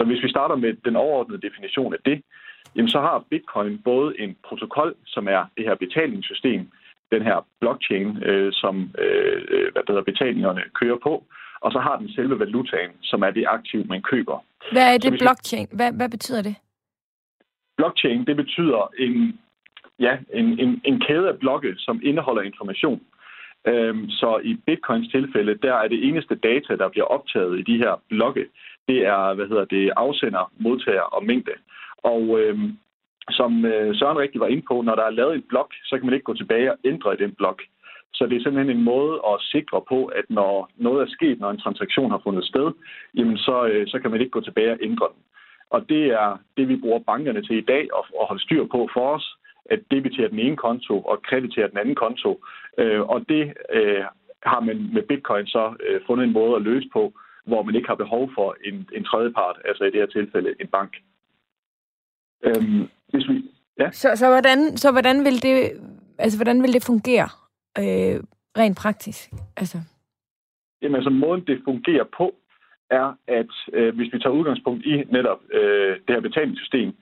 [0.00, 2.22] Så hvis vi starter med den overordnede definition af det,
[2.76, 6.70] jamen så har bitcoin både en protokol, som er det her betalingssystem,
[7.12, 11.24] den her blockchain, øh, som øh, hvad hedder, betalingerne kører på,
[11.60, 14.44] og så har den selve valutaen, som er det aktiv, man køber.
[14.72, 15.68] Hvad er det blockchain?
[15.72, 16.54] Hvad, hvad betyder det?
[17.76, 19.38] Blockchain, det betyder en,
[19.98, 23.00] ja, en, en, en kæde af blokke, som indeholder information.
[23.66, 27.78] Øhm, så i bitcoins tilfælde, der er det eneste data, der bliver optaget i de
[27.78, 28.46] her blokke,
[28.88, 31.52] det er, hvad hedder det, afsender, modtager og mængde.
[32.02, 32.78] Og øhm,
[33.30, 36.06] som øh, Søren rigtig var inde på, når der er lavet en blok, så kan
[36.06, 37.62] man ikke gå tilbage og ændre i den blok.
[38.14, 41.50] Så det er simpelthen en måde at sikre på, at når noget er sket, når
[41.50, 42.72] en transaktion har fundet sted,
[43.14, 45.22] jamen så, øh, så kan man ikke gå tilbage og ændre den.
[45.70, 49.14] Og det er det, vi bruger bankerne til i dag at, holde styr på for
[49.14, 49.36] os,
[49.70, 52.44] at debitere den ene konto og kreditere den anden konto.
[52.78, 54.04] Øh, og det øh,
[54.42, 57.12] har man med bitcoin så øh, fundet en måde at løse på,
[57.46, 60.54] hvor man ikke har behov for en, en tredje part, altså i det her tilfælde
[60.60, 60.96] en bank.
[62.44, 63.90] Øhm, hvis vi, ja.
[63.90, 65.72] så, så, hvordan, så hvordan vil det
[66.18, 67.28] altså hvordan vil det fungere
[67.78, 68.16] øh,
[68.58, 69.30] rent praktisk?
[69.56, 69.78] Altså.
[70.82, 72.34] Jamen altså måden det fungerer på
[72.90, 76.92] er, at øh, hvis vi tager udgangspunkt i netop øh, det her betalingssystem,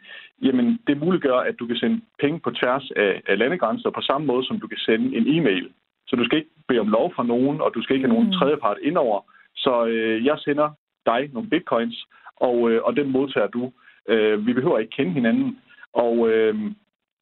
[0.42, 4.26] jamen det muliggør, at du kan sende penge på tværs af, af landegrænser på samme
[4.26, 5.68] måde, som du kan sende en e-mail.
[6.06, 8.30] Så du skal ikke bede om lov fra nogen, og du skal ikke have nogen
[8.30, 8.32] mm.
[8.32, 9.20] tredjepart indover.
[9.56, 10.68] Så øh, jeg sender
[11.06, 13.72] dig nogle bitcoins, og, øh, og den modtager du.
[14.08, 15.58] Øh, vi behøver ikke kende hinanden,
[15.92, 16.54] og øh,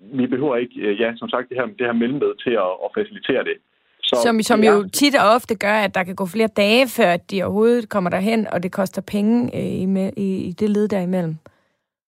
[0.00, 2.90] vi behøver ikke, øh, ja, som sagt, det her, det her mellemled til at, at
[2.98, 3.56] facilitere det.
[4.02, 4.72] Så, som som ja.
[4.72, 8.10] jo tit og ofte gør, at der kan gå flere dage, før de overhovedet kommer
[8.10, 11.36] derhen, og det koster penge øh, i, i, i det led derimellem.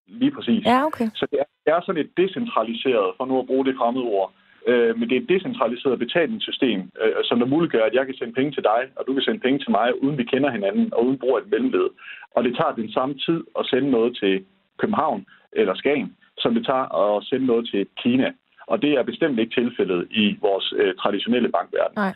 [0.09, 0.65] Lige præcis.
[0.65, 1.09] Ja, okay.
[1.15, 4.33] Så det er, det er sådan et decentraliseret, for nu at bruge det fremmede ord,
[4.67, 8.33] øh, men det er et decentraliseret betalingssystem, øh, som der muliggør, at jeg kan sende
[8.33, 11.07] penge til dig, og du kan sende penge til mig, uden vi kender hinanden, og
[11.07, 11.89] uden brug af et mellemled.
[12.37, 14.45] Og det tager den samme tid at sende noget til
[14.81, 18.33] København eller Skagen, som det tager at sende noget til Kina.
[18.67, 21.97] Og det er bestemt ikke tilfældet i vores øh, traditionelle bankverden.
[21.97, 22.15] Nej.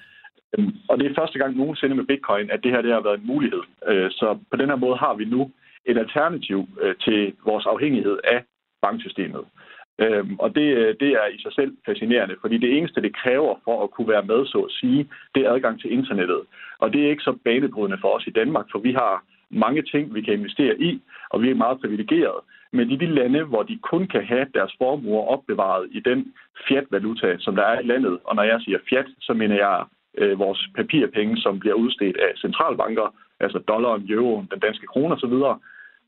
[0.59, 3.21] Øhm, og det er første gang nogensinde med bitcoin, at det her det har været
[3.21, 3.63] en mulighed.
[3.89, 5.51] Øh, så på den her måde har vi nu
[5.87, 8.45] et alternativ øh, til vores afhængighed af
[8.83, 9.45] banksystemet.
[9.99, 13.55] Øhm, og det, øh, det er i sig selv fascinerende, fordi det eneste, det kræver
[13.65, 16.41] for at kunne være med, så at sige, det er adgang til internettet.
[16.79, 20.15] Og det er ikke så banebrydende for os i Danmark, for vi har mange ting,
[20.15, 22.43] vi kan investere i, og vi er meget privilegerede.
[22.73, 26.33] Men i de lande, hvor de kun kan have deres formuer opbevaret i den
[26.69, 29.85] fiat-valuta, som der er i landet, og når jeg siger fiat, så mener jeg
[30.19, 35.35] øh, vores papirpenge, som bliver udstedt af centralbanker, altså dollaren, euroen, den danske krone osv.,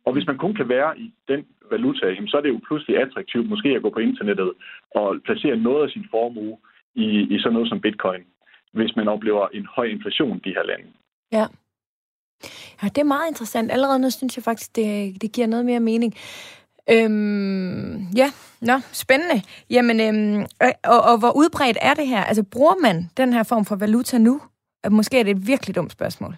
[0.07, 3.49] og hvis man kun kan være i den valuta, så er det jo pludselig attraktivt
[3.49, 4.53] måske at gå på internettet
[4.95, 6.57] og placere noget af sin formue
[6.95, 8.23] i, i sådan noget som bitcoin,
[8.73, 10.87] hvis man oplever en høj inflation i de her lande.
[11.33, 11.47] Ja.
[12.83, 13.73] Ja, det er meget interessant.
[13.73, 16.15] Allerede nu synes jeg faktisk, det, det giver noget mere mening.
[16.91, 18.29] Øhm, ja,
[18.61, 19.43] nå, spændende.
[19.71, 20.47] Jamen, øhm,
[20.85, 22.25] og, og hvor udbredt er det her?
[22.25, 24.41] Altså, bruger man den her form for valuta nu?
[24.91, 26.37] Måske er det et virkelig dumt spørgsmål.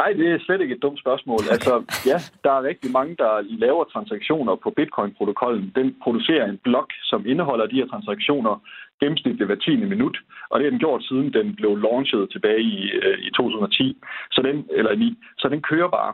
[0.00, 1.42] Nej, det er slet ikke et dumt spørgsmål.
[1.54, 1.72] Altså,
[2.10, 3.32] ja, der er rigtig mange, der
[3.64, 5.72] laver transaktioner på Bitcoin-protokollen.
[5.78, 8.54] Den producerer en blok, som indeholder de her transaktioner.
[9.02, 9.76] gennemsnitligt hver 10.
[9.94, 10.16] minut,
[10.50, 13.96] og det har den gjort siden den blev launchet tilbage i, øh, i 2010,
[14.30, 16.12] så den, eller 9, så den kører bare.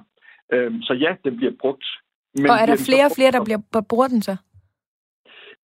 [0.53, 1.85] Øhm, så ja, den bliver brugt.
[2.35, 4.37] Men og er der flere og flere, der bliver, bruger den så?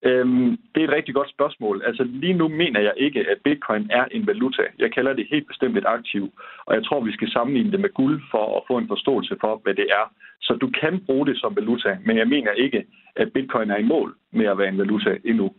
[0.03, 1.83] Øhm, det er et rigtig godt spørgsmål.
[1.87, 4.63] Altså lige nu mener jeg ikke, at bitcoin er en valuta.
[4.79, 6.33] Jeg kalder det helt bestemt et aktiv,
[6.67, 9.61] og jeg tror, vi skal sammenligne det med guld for at få en forståelse for,
[9.63, 10.13] hvad det er.
[10.41, 12.85] Så du kan bruge det som valuta, men jeg mener ikke,
[13.17, 15.51] at bitcoin er i mål med at være en valuta endnu.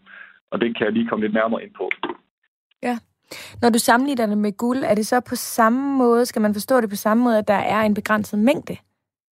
[0.51, 1.89] Og det kan jeg lige komme lidt nærmere ind på.
[2.83, 2.97] Ja.
[3.61, 6.81] Når du sammenligner det med guld, er det så på samme måde, skal man forstå
[6.81, 8.77] det på samme måde, at der er en begrænset mængde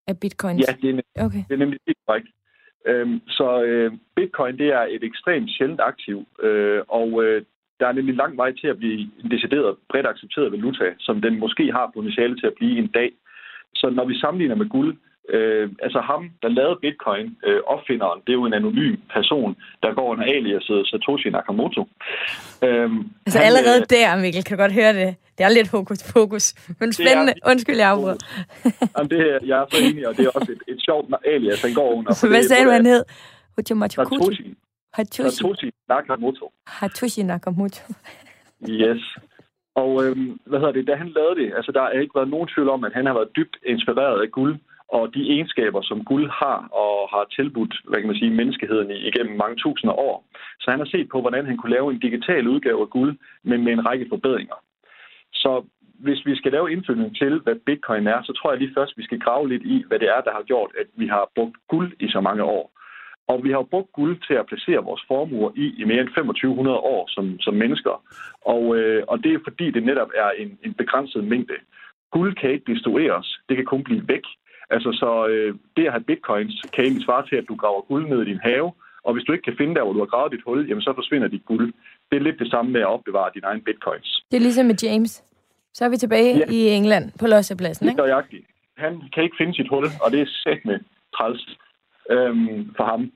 [0.08, 0.68] af bitcoins?
[0.68, 1.44] Ja, det er, nemlig, okay.
[1.48, 2.28] det er nemlig helt korrekt.
[2.86, 7.42] Øhm, så øh, bitcoin, det er et ekstremt sjældent aktiv, øh, og øh,
[7.80, 11.40] der er nemlig lang vej til at blive en decideret bredt accepteret valuta, som den
[11.40, 13.12] måske har potentiale til at blive en dag.
[13.76, 14.98] Så når vi sammenligner med guld,
[15.36, 19.94] Øh, altså ham, der lavede bitcoin, øh, opfinderen, det er jo en anonym person, der
[19.94, 21.82] går under aliaset Satoshi Nakamoto.
[22.66, 22.90] Øh,
[23.26, 25.16] altså han, allerede øh, der, Mikkel, kan godt høre det.
[25.38, 26.46] Det er lidt hokus pokus,
[26.80, 27.34] men spændende.
[27.44, 28.18] Er, Undskyld, jeg afbryder.
[28.98, 31.74] Jamen, det, jeg er så enig, og det er også et, et sjovt alias, han
[31.74, 32.28] går under.
[32.28, 33.04] Hvad sagde du, han hed?
[33.90, 34.56] Satoshi.
[35.30, 36.52] Satoshi Nakamoto.
[36.80, 37.84] Satoshi Nakamoto.
[38.70, 39.18] yes.
[39.76, 42.48] Og øhm, hvad hedder det, da han lavede det, altså der har ikke været nogen
[42.54, 44.56] tvivl om, at han har været dybt inspireret af guld
[44.96, 49.38] og de egenskaber, som guld har og har tilbudt hvad kan man sige, menneskeheden igennem
[49.38, 50.26] mange tusinder år.
[50.62, 53.64] Så han har set på, hvordan han kunne lave en digital udgave af guld, men
[53.64, 54.56] med en række forbedringer.
[55.34, 55.64] Så
[56.00, 59.04] hvis vi skal lave indfølgning til, hvad bitcoin er, så tror jeg lige først, vi
[59.04, 61.92] skal grave lidt i, hvad det er, der har gjort, at vi har brugt guld
[62.00, 62.72] i så mange år.
[63.28, 66.78] Og vi har brugt guld til at placere vores formuer i i mere end 2500
[66.78, 68.04] år som, som mennesker.
[68.42, 71.58] Og, øh, og det er fordi, det netop er en, en begrænset mængde.
[72.12, 73.40] Guld kan ikke destrueres.
[73.50, 74.26] Det kan kun blive væk.
[74.70, 78.10] Altså, så øh, det at have bitcoins kan egentlig svare til, at du graver guld
[78.10, 78.72] ned i din have,
[79.04, 80.94] og hvis du ikke kan finde der, hvor du har gravet dit hul, jamen så
[80.96, 81.74] forsvinder dit guld.
[82.10, 84.26] Det er lidt det samme med at opbevare dine egne bitcoins.
[84.32, 85.24] Det er ligesom med James.
[85.74, 86.46] Så er vi tilbage ja.
[86.50, 87.98] i England på Lossepladsen, ikke?
[87.98, 88.04] Det
[88.78, 90.80] Han kan ikke finde sit hul, og det er sæt med
[91.16, 91.58] træls
[92.12, 93.12] øhm, for ham.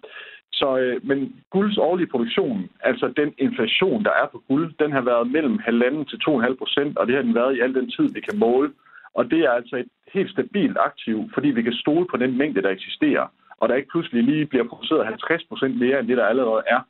[0.54, 5.02] Så, øh, men gulds årlige produktion, altså den inflation, der er på guld, den har
[5.02, 8.08] været mellem 1,5 til 2,5 procent, og det har den været i al den tid,
[8.13, 8.70] vi kan måle.
[9.13, 12.62] Og det er altså et helt stabilt aktiv, fordi vi kan stole på den mængde,
[12.62, 16.26] der eksisterer, og der ikke pludselig lige bliver produceret 50 procent mere end det, der
[16.26, 16.82] allerede er,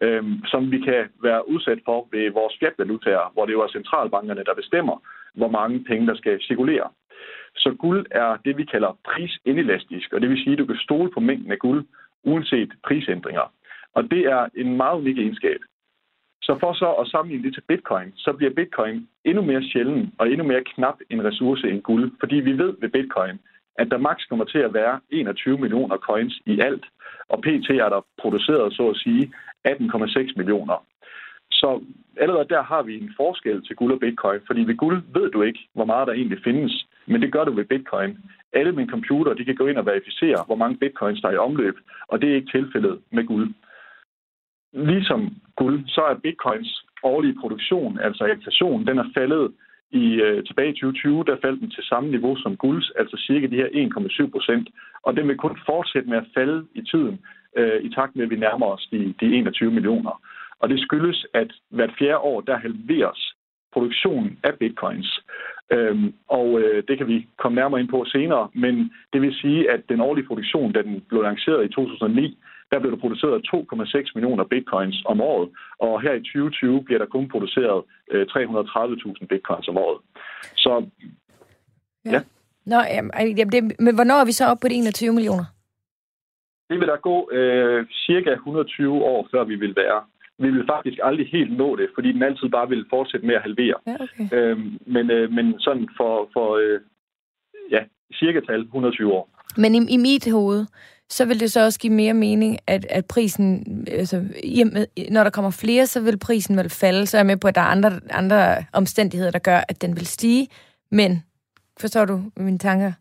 [0.00, 4.44] øhm, som vi kan være udsat for ved vores fiatvalutaer, hvor det jo er centralbankerne,
[4.44, 4.96] der bestemmer,
[5.34, 6.88] hvor mange penge, der skal cirkulere.
[7.56, 11.10] Så guld er det, vi kalder prisinelastisk, og det vil sige, at du kan stole
[11.10, 11.86] på mængden af guld,
[12.24, 13.52] uanset prisændringer.
[13.94, 15.60] Og det er en meget unik egenskab.
[16.48, 20.30] Så for så at sammenligne det til bitcoin, så bliver bitcoin endnu mere sjælden og
[20.30, 23.38] endnu mere knap en ressource end guld, fordi vi ved ved bitcoin,
[23.78, 26.84] at der maks kommer til at være 21 millioner coins i alt,
[27.28, 27.70] og pt.
[27.70, 29.32] er der produceret, så at sige,
[29.68, 30.84] 18,6 millioner.
[31.50, 31.80] Så
[32.20, 35.42] allerede der har vi en forskel til guld og bitcoin, fordi ved guld ved du
[35.42, 38.18] ikke, hvor meget der egentlig findes, men det gør du ved bitcoin.
[38.52, 41.44] Alle mine computer de kan gå ind og verificere, hvor mange bitcoins der er i
[41.48, 41.76] omløb,
[42.08, 43.54] og det er ikke tilfældet med guld
[44.72, 49.52] ligesom guld, så er bitcoins årlige produktion, altså inflation, den er faldet
[49.90, 53.46] i øh, tilbage i 2020, der faldt den til samme niveau som gulds, altså cirka
[53.46, 53.68] de her
[54.26, 54.68] 1,7 procent.
[55.02, 57.20] Og den vil kun fortsætte med at falde i tiden,
[57.56, 60.22] øh, i takt med, at vi nærmer os de, de 21 millioner.
[60.60, 63.34] Og det skyldes, at hvert fjerde år, der halveres
[63.72, 65.20] produktionen af bitcoins.
[65.72, 69.70] Øhm, og øh, det kan vi komme nærmere ind på senere, men det vil sige,
[69.70, 72.38] at den årlige produktion, da den blev lanceret i 2009,
[72.70, 77.06] der blev der produceret 2,6 millioner bitcoins om året, og her i 2020 bliver der
[77.06, 79.98] kun produceret øh, 330.000 bitcoins om året.
[80.56, 80.86] Så
[82.04, 82.10] ja.
[82.10, 82.20] ja.
[82.66, 83.10] Nå, jamen,
[83.52, 85.44] det, men hvornår er vi så oppe på de 21 millioner?
[86.70, 90.02] Det vil der gå øh, cirka 120 år, før vi vil være.
[90.38, 93.42] Vi vil faktisk aldrig helt nå det, fordi den altid bare vil fortsætte med at
[93.42, 93.74] halvere.
[93.86, 94.26] Ja, okay.
[94.36, 96.80] øhm, men, øh, men sådan for, for øh,
[97.70, 97.82] ja,
[98.14, 99.28] cirka tal 120 år.
[99.56, 100.66] Men i, i mit hoved,
[101.10, 104.24] så vil det så også give mere mening, at, at prisen, altså,
[105.10, 107.06] når der kommer flere, så vil prisen vel falde.
[107.06, 109.96] Så er jeg med på, at der er andre, andre omstændigheder, der gør, at den
[109.96, 110.48] vil stige.
[110.90, 111.22] Men,
[111.80, 112.92] forstår du mine tanker?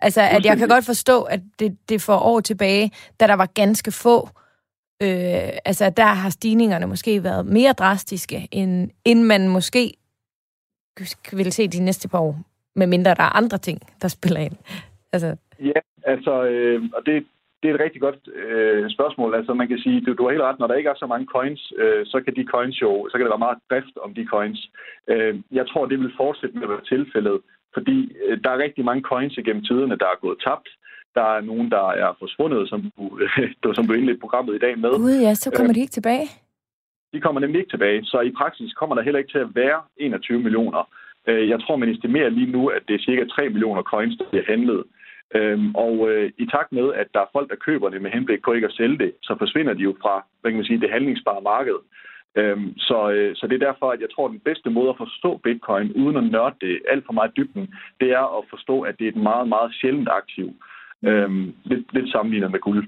[0.00, 2.90] Altså, at jeg kan godt forstå, at det, det for år tilbage,
[3.20, 4.28] da der var ganske få,
[5.02, 9.94] øh, altså, der har stigningerne måske været mere drastiske, end, end man måske
[11.32, 12.38] vil se de næste par år,
[12.76, 14.56] medmindre der er andre ting, der spiller ind.
[15.12, 15.36] Altså.
[15.60, 17.26] Ja, altså, øh, og det,
[17.62, 19.34] det er et rigtig godt øh, spørgsmål.
[19.34, 21.26] Altså man kan sige, du, du har helt ret, når der ikke er så mange
[21.26, 24.24] coins, øh, så kan de coins jo, så kan det være meget drift om de
[24.34, 24.60] coins.
[25.12, 27.38] Øh, jeg tror, det vil fortsætte med at være tilfældet,
[27.74, 30.68] fordi øh, der er rigtig mange coins igennem tiderne, der er gået tabt.
[31.14, 33.04] Der er nogen, der er forsvundet, som du,
[33.64, 34.90] øh, som du indledte programmet i dag med.
[34.90, 36.26] Gud ja, så kommer øh, de ikke tilbage.
[37.12, 39.80] De kommer nemlig ikke tilbage, så i praksis kommer der heller ikke til at være
[39.96, 40.82] 21 millioner.
[41.28, 44.24] Øh, jeg tror, man estimerer lige nu, at det er cirka 3 millioner coins, der
[44.30, 44.84] bliver handlet.
[45.34, 48.42] Øhm, og øh, i takt med, at der er folk, der køber det med henblik
[48.42, 50.90] på ikke at sælge det, så forsvinder de jo fra hvad kan man sige, det
[50.90, 51.78] handlingsbare marked.
[52.36, 54.96] Øhm, så, øh, så det er derfor, at jeg tror, at den bedste måde at
[54.96, 58.98] forstå bitcoin, uden at nørde det alt for meget dybden, det er at forstå, at
[58.98, 60.48] det er et meget, meget sjældent aktiv.
[61.04, 62.86] Øhm, lidt, lidt sammenlignet med guld.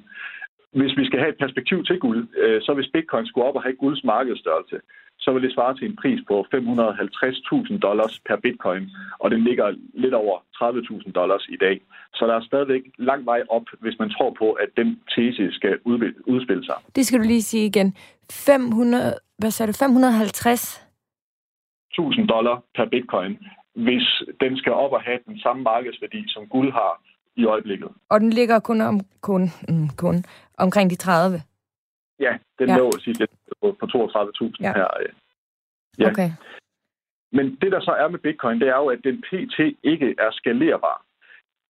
[0.72, 3.62] Hvis vi skal have et perspektiv til guld, øh, så hvis bitcoin skulle op og
[3.62, 4.81] have gulds markedsstørrelse,
[5.21, 9.75] så vil det svare til en pris på 550.000 dollars per bitcoin, og den ligger
[9.95, 11.81] lidt over 30.000 dollars i dag.
[12.15, 15.79] Så der er stadigvæk lang vej op, hvis man tror på, at den tese skal
[16.27, 16.75] udspille sig.
[16.97, 17.97] Det skal du lige sige igen.
[18.31, 20.87] 500, hvad sagde du, 550?
[21.91, 23.39] 1000 dollar per bitcoin,
[23.75, 27.03] hvis den skal op og have den samme markedsværdi, som guld har
[27.37, 27.89] i øjeblikket.
[28.09, 30.25] Og den ligger kun, om, kun, mm, kun
[30.59, 31.43] omkring de 30?
[32.21, 32.77] Ja, den ja.
[32.77, 33.23] lå sidst
[33.63, 34.73] på, på 32.000 ja.
[34.79, 34.89] her.
[35.01, 35.09] Øh.
[35.99, 36.11] Ja.
[36.11, 36.31] Okay.
[37.33, 39.59] Men det, der så er med bitcoin, det er jo, at den pt.
[39.83, 41.05] ikke er skalerbar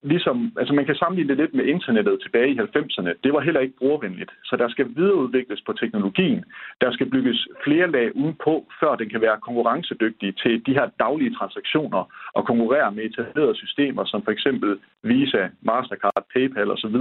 [0.02, 3.12] ligesom, altså man kan sammenligne det lidt med internettet tilbage i 90'erne.
[3.24, 4.30] Det var heller ikke brugervenligt.
[4.44, 6.44] Så der skal videreudvikles på teknologien.
[6.80, 11.34] Der skal bygges flere lag udenpå, før den kan være konkurrencedygtig til de her daglige
[11.34, 12.02] transaktioner
[12.34, 16.98] og konkurrere med etablerede systemer, som for eksempel Visa, Mastercard, PayPal osv.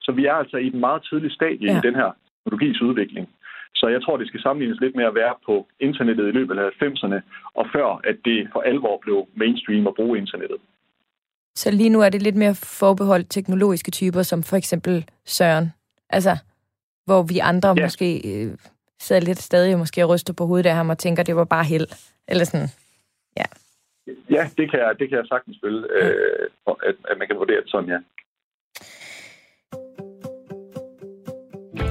[0.00, 1.78] Så vi er altså i et meget tidligt stadie ja.
[1.78, 2.10] i den her
[2.44, 3.28] teknologis udvikling.
[3.74, 6.70] Så jeg tror, det skal sammenlignes lidt med at være på internettet i løbet af
[6.82, 7.20] 90'erne,
[7.54, 10.58] og før at det for alvor blev mainstream at bruge internettet.
[11.54, 15.72] Så lige nu er det lidt mere forbeholdt teknologiske typer, som for eksempel Søren.
[16.10, 16.36] Altså,
[17.04, 17.84] hvor vi andre ja.
[17.84, 18.52] måske øh,
[19.00, 21.64] sidder lidt stadig måske og ryster på hovedet af ham og tænker, det var bare
[21.64, 21.86] held.
[22.28, 22.68] Eller sådan,
[23.36, 23.46] ja.
[24.30, 27.60] Ja, det kan jeg, det kan jeg sagtens spille, øh, at, at man kan vurdere
[27.60, 27.98] det sådan, ja.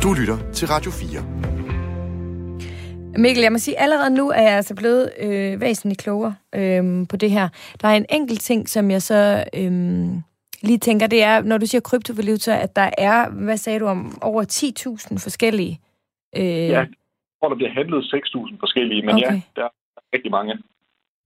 [0.04, 1.24] Du lytter til Radio 4.
[3.18, 7.18] Mikkel, jeg må sige, allerede nu er jeg altså blevet øh, væsentligt klogere øh, på
[7.18, 7.50] det her.
[7.82, 9.72] Der er en enkelt ting, som jeg så øh,
[10.62, 14.18] lige tænker, det er, når du siger kryptovaluta, at der er, hvad sagde du om,
[14.22, 15.80] over 10.000 forskellige?
[16.38, 16.44] Øh...
[16.46, 16.88] Ja, jeg
[17.39, 19.26] tror, der bliver handlet 6.000 forskellige, men okay.
[19.26, 19.70] ja, der er
[20.13, 20.54] rigtig mange.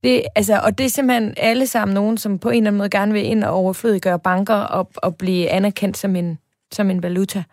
[0.03, 2.89] Det, altså, og det er simpelthen alle sammen nogen, som på en eller anden måde
[2.89, 6.39] gerne vil ind og overflødiggøre banker og, og blive anerkendt som en,
[6.71, 7.43] som en valuta?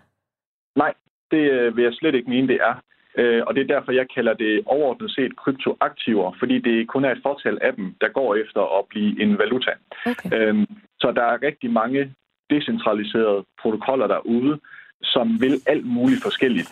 [0.76, 0.92] Nej,
[1.30, 2.74] det øh, vil jeg slet ikke mene, det er.
[3.18, 7.12] Øh, og det er derfor, jeg kalder det overordnet set kryptoaktiver, fordi det kun er
[7.12, 9.70] et fortal af dem, der går efter at blive en valuta.
[10.06, 10.30] Okay.
[10.32, 10.66] Øhm,
[11.00, 12.14] så der er rigtig mange
[12.50, 14.60] decentraliserede protokoller derude,
[15.02, 16.70] som vil alt muligt forskelligt.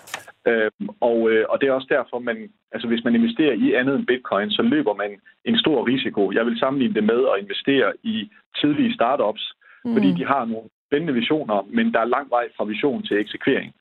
[0.49, 3.95] Øhm, og, øh, og det er også derfor, man, altså hvis man investerer i andet
[3.97, 5.11] end bitcoin, så løber man
[5.45, 6.33] en stor risiko.
[6.33, 9.53] Jeg vil sammenligne det med at investere i tidlige startups,
[9.85, 9.93] mm.
[9.93, 13.73] fordi de har nogle spændende visioner, men der er lang vej fra vision til eksekvering.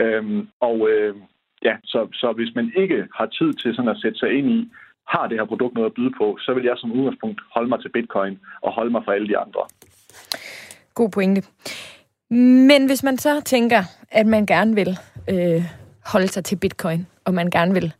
[0.00, 1.16] Øhm, og, øh,
[1.62, 4.70] ja, så, så hvis man ikke har tid til sådan at sætte sig ind i,
[5.08, 7.80] har det her produkt noget at byde på, så vil jeg som udgangspunkt holde mig
[7.80, 9.60] til bitcoin og holde mig fra alle de andre.
[10.94, 11.42] God pointe.
[12.70, 14.98] Men hvis man så tænker, at man gerne vil
[15.30, 15.62] øh,
[16.12, 17.92] holde sig til bitcoin, og man gerne vil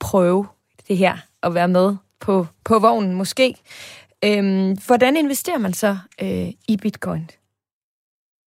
[0.00, 0.46] prøve
[0.88, 3.54] det her og være med på, på vognen måske,
[4.24, 4.44] øh,
[4.86, 7.30] hvordan investerer man så øh, i bitcoin?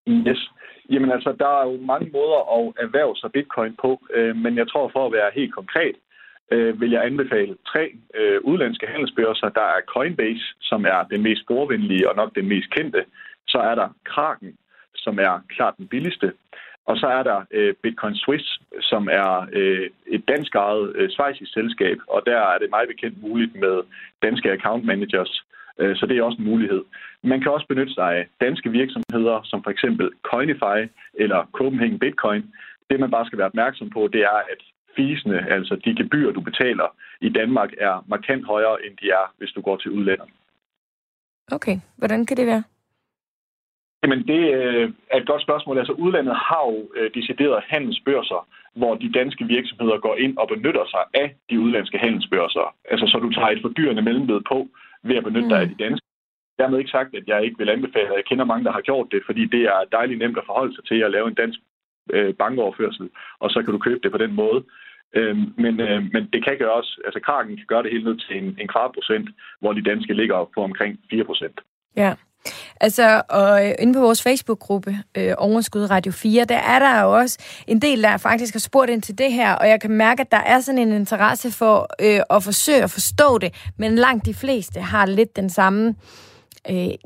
[0.08, 0.50] Yes.
[0.90, 4.68] Jamen altså, der er jo mange måder at erhverve sig bitcoin på, øh, men jeg
[4.68, 5.96] tror for at være helt konkret,
[6.50, 9.48] øh, vil jeg anbefale tre øh, udlandske handelsbørser.
[9.48, 13.04] Der er Coinbase, som er den mest brugervenlige og nok den mest kendte.
[13.48, 14.56] Så er der Kraken,
[14.94, 16.32] som er klart den billigste.
[16.86, 21.52] Og så er der øh, Bitcoin Swiss, som er øh, et dansk ejet øh, svejsisk
[21.52, 23.82] selskab, og der er det meget bekendt muligt med
[24.22, 25.44] danske account managers.
[25.78, 26.84] Øh, så det er også en mulighed.
[27.22, 30.78] Man kan også benytte sig af danske virksomheder, som for eksempel Coinify
[31.14, 32.42] eller Copenhagen Bitcoin.
[32.90, 34.60] Det, man bare skal være opmærksom på, det er, at
[34.96, 36.88] feesene, altså de gebyrer, du betaler
[37.20, 40.28] i Danmark, er markant højere, end de er, hvis du går til udlandet.
[41.52, 42.62] Okay, hvordan kan det være?
[44.02, 45.78] Jamen, det øh, er et godt spørgsmål.
[45.78, 50.84] Altså, udlandet har jo øh, deciderede handelsbørser, hvor de danske virksomheder går ind og benytter
[50.94, 52.74] sig af de udlandske handelsbørser.
[52.90, 54.68] Altså, så du tager et fordyrende mellemled på
[55.08, 55.52] ved at benytte mm.
[55.52, 56.06] dig af de danske.
[56.58, 59.08] Dermed ikke sagt, at jeg ikke vil anbefale, at jeg kender mange, der har gjort
[59.12, 61.60] det, fordi det er dejligt nemt at forholde sig til at lave en dansk
[62.12, 64.64] øh, bankoverførsel, og så kan du købe det på den måde.
[65.14, 68.38] Øh, men, øh, men det kan gøres, altså Kraken kan gøre det helt ned til
[68.38, 69.28] en, en kvart procent,
[69.60, 71.60] hvor de danske ligger på omkring 4 procent.
[71.96, 72.14] Ja.
[72.80, 77.16] Altså, og øh, inde på vores Facebook-gruppe, øh, Overskud Radio 4, der er der jo
[77.16, 80.20] også en del, der faktisk har spurgt ind til det her, og jeg kan mærke,
[80.20, 84.26] at der er sådan en interesse for øh, at forsøge at forstå det, men langt
[84.26, 85.94] de fleste har lidt den samme øh,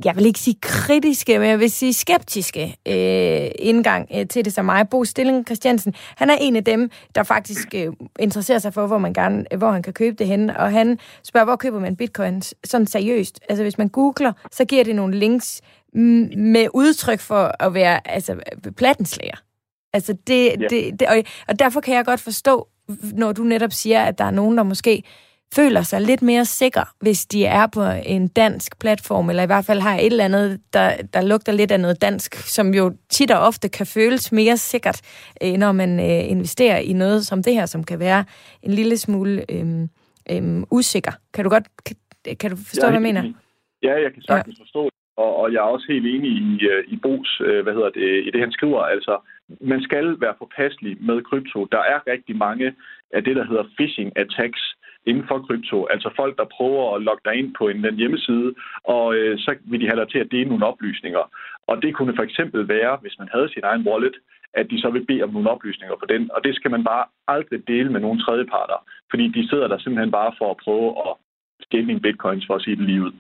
[0.05, 4.53] jeg vil ikke sige kritiske, men jeg vil sige skeptiske øh, indgang øh, til det
[4.53, 4.89] som mig.
[4.89, 8.99] Bo Stilling Christiansen, han er en af dem, der faktisk øh, interesserer sig for, hvor
[8.99, 12.43] man gerne, hvor han kan købe det hen, og han spørger, hvor køber man bitcoin
[12.65, 13.41] sådan seriøst.
[13.49, 15.61] Altså hvis man googler, så giver det nogle links
[15.93, 18.37] med udtryk for at være altså,
[18.77, 19.37] plattenslager.
[19.93, 20.67] Altså det, ja.
[20.71, 21.17] det, det og,
[21.49, 22.69] og derfor kan jeg godt forstå,
[23.13, 25.03] når du netop siger, at der er nogen, der måske
[25.57, 29.65] føler sig lidt mere sikre, hvis de er på en dansk platform, eller i hvert
[29.65, 33.31] fald har et eller andet, der, der lugter lidt af noget dansk, som jo tit
[33.31, 35.01] og ofte kan føles mere sikkert,
[35.45, 38.25] øh, når man øh, investerer i noget som det her, som kan være
[38.63, 39.67] en lille smule øh,
[40.31, 41.13] øh, usikker.
[41.35, 41.97] Kan du godt kan,
[42.41, 43.33] kan du forstå, ja, hvad jeg mener?
[43.83, 44.63] Ja, jeg kan sagtens ja.
[44.63, 47.31] forstå det, og, og jeg er også helt enig i, øh, i Bos,
[47.65, 49.15] hvad hedder det, i det han skriver, altså
[49.61, 51.65] man skal være påpasselig med krypto.
[51.65, 52.67] Der er rigtig mange
[53.17, 54.63] af det, der hedder phishing attacks,
[55.07, 55.87] inden for krypto.
[55.87, 59.51] Altså folk, der prøver at logge dig ind på en, en hjemmeside, og øh, så
[59.71, 61.25] vil de have dig til at dele nogle oplysninger.
[61.67, 64.17] Og det kunne for eksempel være, hvis man havde sin egen wallet,
[64.55, 66.31] at de så vil bede om nogle oplysninger på den.
[66.35, 68.79] Og det skal man bare aldrig dele med nogle tredjeparter,
[69.11, 71.13] fordi de sidder der simpelthen bare for at prøve at
[71.67, 73.13] stjæle bitcoins, for at sige det lige ud.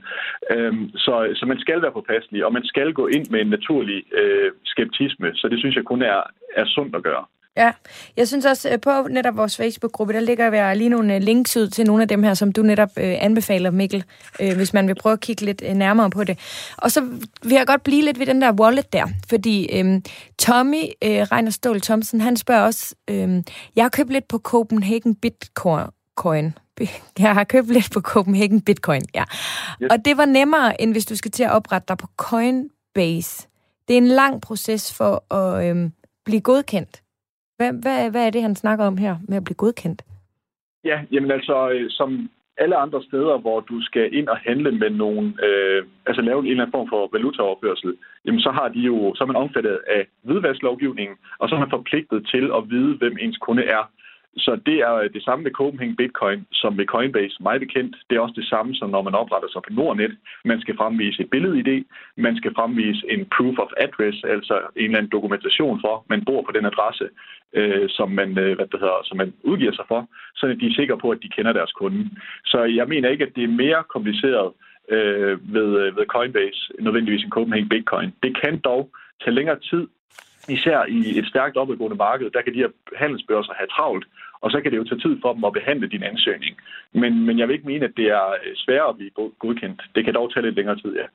[0.50, 4.04] Øhm, så, så man skal være påpasselig, og man skal gå ind med en naturlig
[4.20, 6.22] øh, skeptisme, så det synes jeg kun er,
[6.56, 7.24] er sundt at gøre.
[7.60, 7.72] Ja,
[8.16, 11.56] jeg synes også, øh, på netop vores Facebook-gruppe, der ligger der lige nogle øh, links
[11.56, 14.04] ud til nogle af dem her, som du netop øh, anbefaler, Mikkel,
[14.40, 16.38] øh, hvis man vil prøve at kigge lidt øh, nærmere på det.
[16.76, 17.00] Og så
[17.42, 20.00] vil jeg godt blive lidt ved den der wallet der, fordi øh,
[20.38, 23.42] Tommy øh, Reiner Stål Thomsen, han spørger også, øh,
[23.76, 26.52] jeg har købt lidt på Copenhagen Bitcoin.
[27.18, 29.24] Jeg har købt lidt på Copenhagen Bitcoin, ja.
[29.82, 29.90] Yes.
[29.90, 33.48] Og det var nemmere, end hvis du skal til at oprette dig på Coinbase.
[33.88, 35.90] Det er en lang proces for at øh,
[36.24, 37.02] blive godkendt.
[37.60, 40.02] Hvad, hvad, hvad er det, han snakker om her med at blive godkendt?
[40.84, 42.30] Ja, jamen altså, øh, som
[42.62, 46.46] alle andre steder, hvor du skal ind og handle med nogen, øh, altså lave en
[46.46, 50.02] eller anden form for valutaoverførsel, jamen så har de jo, så er man omfattet af
[50.22, 53.82] hvidvasklovgivningen, og så er man forpligtet til at vide, hvem ens kunde er.
[54.36, 57.96] Så det er øh, det samme med Copenhagen Bitcoin som med Coinbase, meget bekendt.
[58.10, 60.12] Det er også det samme, som når man opretter sig på Nordnet.
[60.44, 61.84] Man skal fremvise et billede-ID,
[62.16, 66.24] man skal fremvise en proof of address, altså en eller anden dokumentation for, at man
[66.24, 67.08] bor på den adresse,
[67.58, 70.78] øh, som, man, øh, hvad det hedder, som man udgiver sig for, så de er
[70.80, 72.10] sikre på, at de kender deres kunde.
[72.44, 74.52] Så jeg mener ikke, at det er mere kompliceret
[74.94, 78.10] øh, ved, øh, ved Coinbase, nødvendigvis en Copenhagen Bitcoin.
[78.22, 78.90] Det kan dog
[79.22, 79.86] tage længere tid,
[80.56, 84.06] især i et stærkt opadgående marked, der kan de her handelsbørser have travlt,
[84.42, 86.56] og så kan det jo tage tid for dem at behandle din ansøgning.
[86.92, 89.82] Men, men jeg vil ikke mene, at det er øh, sværere at blive godkendt.
[89.94, 91.06] Det kan dog tage lidt længere tid, ja.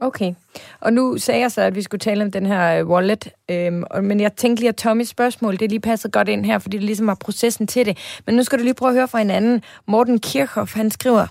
[0.00, 0.34] Okay.
[0.80, 3.84] Og nu sagde jeg så, at vi skulle tale om den her øh, wallet, øhm,
[4.02, 6.84] men jeg tænkte lige, at Tommys spørgsmål, det lige passer godt ind her, fordi det
[6.84, 8.20] ligesom var processen til det.
[8.26, 9.62] Men nu skal du lige prøve at høre fra en anden.
[9.86, 11.26] Morten Kirchhoff, han skriver,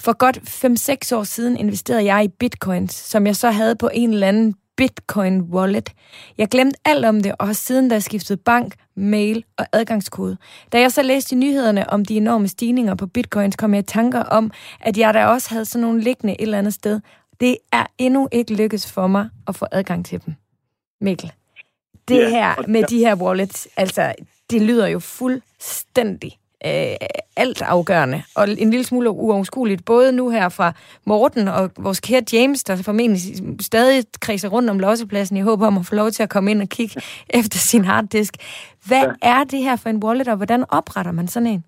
[0.00, 4.12] for godt 5-6 år siden investerede jeg i bitcoins, som jeg så havde på en
[4.12, 5.92] eller anden Bitcoin Wallet.
[6.38, 10.36] Jeg glemte alt om det, og har siden da skiftet bank, mail og adgangskode.
[10.72, 13.86] Da jeg så læste i nyhederne om de enorme stigninger på bitcoins, kom jeg i
[13.86, 17.00] tanker om, at jeg da også havde sådan nogle liggende et eller andet sted.
[17.40, 20.34] Det er endnu ikke lykkes for mig at få adgang til dem.
[21.00, 21.32] Mikkel,
[22.08, 22.30] det yeah.
[22.30, 24.14] her med de her wallets, altså,
[24.50, 26.96] det lyder jo fuldstændig øh,
[27.36, 30.72] alt afgørende, og en lille smule uoverskueligt, både nu her fra
[31.04, 33.20] Morten og vores kære James, der formentlig
[33.60, 36.62] stadig kredser rundt om lossepladsen i håb om at få lov til at komme ind
[36.62, 37.00] og kigge
[37.40, 38.34] efter sin harddisk.
[38.86, 39.12] Hvad ja.
[39.22, 41.64] er det her for en wallet, og hvordan opretter man sådan en?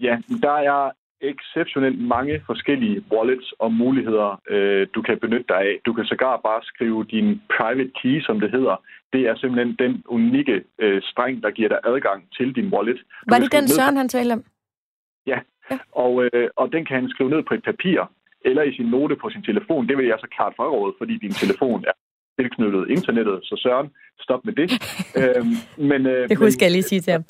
[0.00, 0.90] Ja, der er
[1.22, 5.74] exceptionelt mange forskellige wallets og muligheder, øh, du kan benytte dig af.
[5.86, 8.76] Du kan sågar bare skrive din private key, som det hedder.
[9.12, 12.96] Det er simpelthen den unikke øh, streng, der giver dig adgang til din wallet.
[12.96, 14.44] Du Var det den Søren, han talte om?
[15.26, 15.38] Ja,
[15.70, 15.78] ja.
[15.92, 18.00] Og, øh, og den kan han skrive ned på et papir,
[18.44, 19.88] eller i sin note på sin telefon.
[19.88, 21.92] Det vil jeg så klart fraråde, fordi din telefon er
[22.40, 23.38] tilknyttet internettet.
[23.42, 23.88] Så Søren,
[24.20, 24.68] stop med det.
[25.20, 25.54] øhm,
[25.90, 27.24] men, øh, det husker men, jeg lige sige til ham.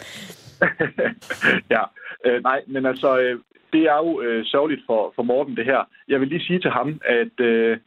[1.75, 1.83] ja,
[2.27, 3.39] øh, nej, men altså, øh,
[3.73, 5.81] det er jo øh, sørgeligt for, for Morten, det her.
[6.09, 7.79] Jeg vil lige sige til ham, at, øh,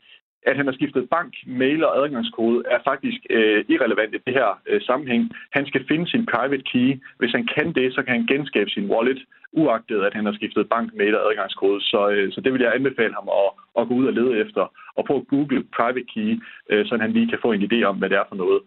[0.49, 4.61] at han har skiftet bank, mail og adgangskode, er faktisk øh, irrelevant i det her
[4.67, 5.31] øh, sammenhæng.
[5.51, 6.87] Han skal finde sin private key.
[7.19, 9.21] Hvis han kan det, så kan han genskabe sin wallet,
[9.51, 11.81] uagtet at han har skiftet bank, mail og adgangskode.
[11.81, 14.63] Så, øh, så det vil jeg anbefale ham at, at gå ud og lede efter,
[14.95, 16.29] og prøve at google private key,
[16.69, 18.61] øh, så han lige kan få en idé om, hvad det er for noget.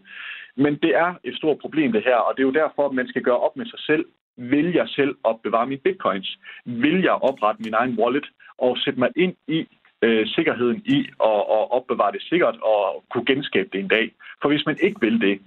[0.55, 3.07] Men det er et stort problem, det her, og det er jo derfor, at man
[3.07, 4.05] skal gøre op med sig selv,
[4.39, 6.39] vil jeg selv opbevare mine bitcoins?
[6.65, 8.25] Vil jeg oprette min egen wallet
[8.57, 9.67] og sætte mig ind i
[10.01, 14.11] øh, sikkerheden i at, at opbevare det sikkert og kunne genskabe det en dag?
[14.41, 15.41] For hvis man ikke vil det,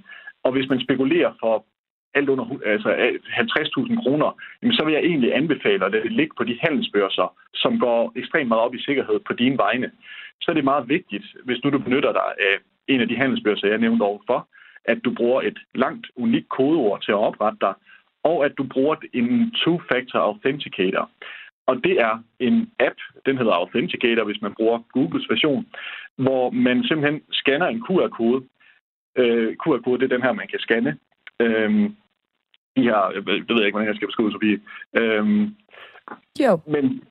[0.44, 1.64] og hvis man spekulerer for
[2.14, 6.34] alt under altså øh, 50.000 kroner, jamen så vil jeg egentlig anbefale at det ligge
[6.36, 9.90] på de handelsbørser, som går ekstremt meget op i sikkerhed på dine vegne.
[10.40, 12.54] så er det meget vigtigt, hvis nu du benytter dig af
[12.88, 14.48] en af de handelsbørser, jeg nævnte overfor,
[14.84, 17.74] at du bruger et langt, unikt kodeord til at oprette dig,
[18.24, 21.10] og at du bruger en two-factor authenticator.
[21.66, 25.66] Og det er en app, den hedder Authenticator, hvis man bruger Googles version,
[26.16, 28.44] hvor man simpelthen scanner en QR-kode.
[29.16, 30.98] Øh, QR-kode, det er den her, man kan scanne.
[31.40, 31.90] Øh,
[32.76, 34.60] de her, det ved jeg ikke, hvordan jeg skal beskrive, Sofie.
[34.96, 35.48] Øh,
[36.40, 36.60] jo.
[36.66, 37.02] Men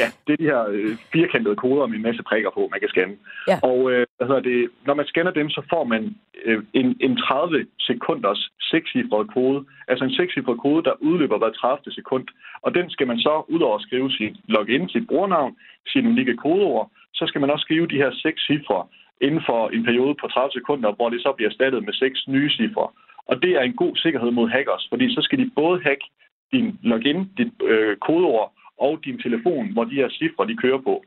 [0.00, 2.88] Ja, det er de her øh, firkantede koder med en masse prikker på, man kan
[2.88, 3.16] scanne.
[3.48, 3.56] Ja.
[3.62, 6.02] Og øh, hvad hedder det, når man scanner dem, så får man
[6.44, 9.64] øh, en, en 30 sekunders sekscifret kode.
[9.88, 12.26] Altså en sekscifret kode, der udløber hver 30 sekund.
[12.62, 15.56] Og den skal man så, udover at skrive sit login, sit brugernavn,
[15.92, 18.86] sin unikke kodeord, så skal man også skrive de her seks cifre
[19.20, 22.50] inden for en periode på 30 sekunder, hvor det så bliver erstattet med seks nye
[22.50, 22.88] cifre.
[23.30, 26.06] Og det er en god sikkerhed mod hackers, fordi så skal de både hacke
[26.52, 28.52] din login, dit øh, kodeord,
[28.86, 31.04] og din telefon, hvor de her cifre, de kører på.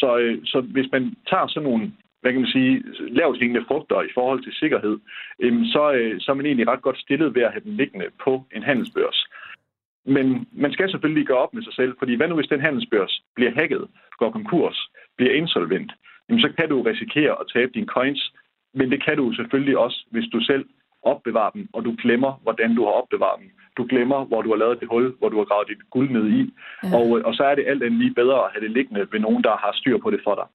[0.00, 1.92] Så, øh, så hvis man tager sådan nogle
[2.22, 2.82] hvad kan man sige,
[3.20, 4.96] lavt hængende frugter i forhold til sikkerhed,
[5.42, 8.06] øh, så, øh, så er man egentlig ret godt stillet ved at have den liggende
[8.24, 9.26] på en handelsbørs.
[10.06, 13.22] Men man skal selvfølgelig gøre op med sig selv, fordi hvad nu hvis den handelsbørs
[13.34, 13.84] bliver hacket,
[14.18, 14.78] går konkurs,
[15.16, 15.92] bliver insolvent,
[16.28, 18.32] jamen så kan du risikere at tabe dine coins,
[18.74, 20.64] men det kan du selvfølgelig også, hvis du selv
[21.02, 24.56] opbevarer dem, og du glemmer, hvordan du har opbevaret dem du glemmer, hvor du har
[24.56, 26.42] lavet det hul, hvor du har gravet dit guld ned i.
[26.84, 26.96] Ja.
[26.96, 29.42] Og, og så er det alt andet lige bedre at have det liggende ved nogen,
[29.44, 30.46] der har styr på det for dig.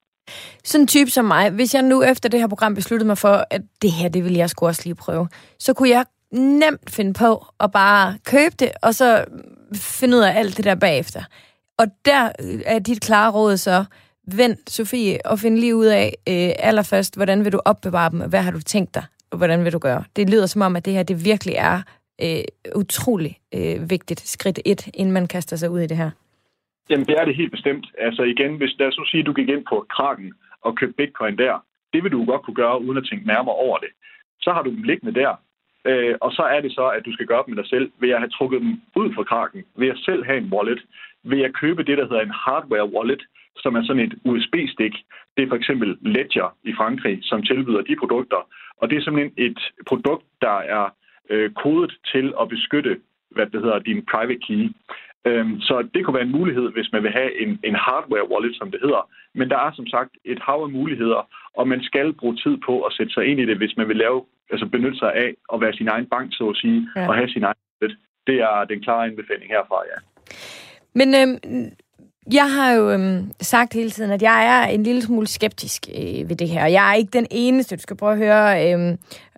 [0.64, 3.36] Sådan en type som mig, hvis jeg nu efter det her program besluttede mig for,
[3.50, 5.28] at det her, det vil jeg sgu også lige prøve,
[5.58, 9.24] så kunne jeg nemt finde på at bare købe det, og så
[9.74, 11.22] finde ud af alt det der bagefter.
[11.78, 12.32] Og der
[12.66, 13.84] er dit klare råd så,
[14.26, 18.28] vent, Sofie, og find lige ud af øh, allerførst, hvordan vil du opbevare dem, og
[18.28, 19.04] hvad har du tænkt dig,
[19.36, 20.04] hvordan vil du gøre.
[20.16, 21.82] Det lyder som om, at det her, det virkelig er
[22.22, 22.44] øh,
[22.76, 26.10] utrolig øh, vigtigt skridt et, inden man kaster sig ud i det her?
[26.90, 27.86] Jamen, det er det helt bestemt.
[27.98, 31.38] Altså igen, hvis der så sige, at du gik ind på Kraken og købte bitcoin
[31.38, 33.88] der, det vil du godt kunne gøre, uden at tænke nærmere over det.
[34.40, 35.32] Så har du dem liggende der,
[35.84, 38.10] øh, og så er det så, at du skal gøre dem med dig selv, ved
[38.10, 40.80] at have trukket dem ud fra Kraken, ved at selv have en wallet,
[41.22, 43.22] ved at købe det, der hedder en hardware wallet,
[43.58, 44.94] som er sådan et USB-stik.
[45.36, 48.40] Det er for eksempel Ledger i Frankrig, som tilbyder de produkter.
[48.80, 50.84] Og det er simpelthen et produkt, der er
[51.30, 53.00] øh, kodet til at beskytte
[53.30, 54.62] hvad det hedder, din private key.
[55.26, 58.56] Øhm, så det kunne være en mulighed, hvis man vil have en, en hardware wallet,
[58.56, 59.10] som det hedder.
[59.34, 61.20] Men der er som sagt et hav af muligheder,
[61.58, 63.96] og man skal bruge tid på at sætte sig ind i det, hvis man vil
[63.96, 67.08] lave, altså benytte sig af at være sin egen bank, så at sige, ja.
[67.08, 67.98] og have sin egen wallet.
[68.26, 69.98] Det er den klare anbefaling herfra, ja.
[70.94, 71.72] Men øhm,
[72.32, 76.28] jeg har jo øhm, sagt hele tiden, at jeg er en lille smule skeptisk øh,
[76.28, 76.66] ved det her.
[76.66, 77.76] Jeg er ikke den eneste.
[77.76, 78.90] Du skal prøve at høre Øh,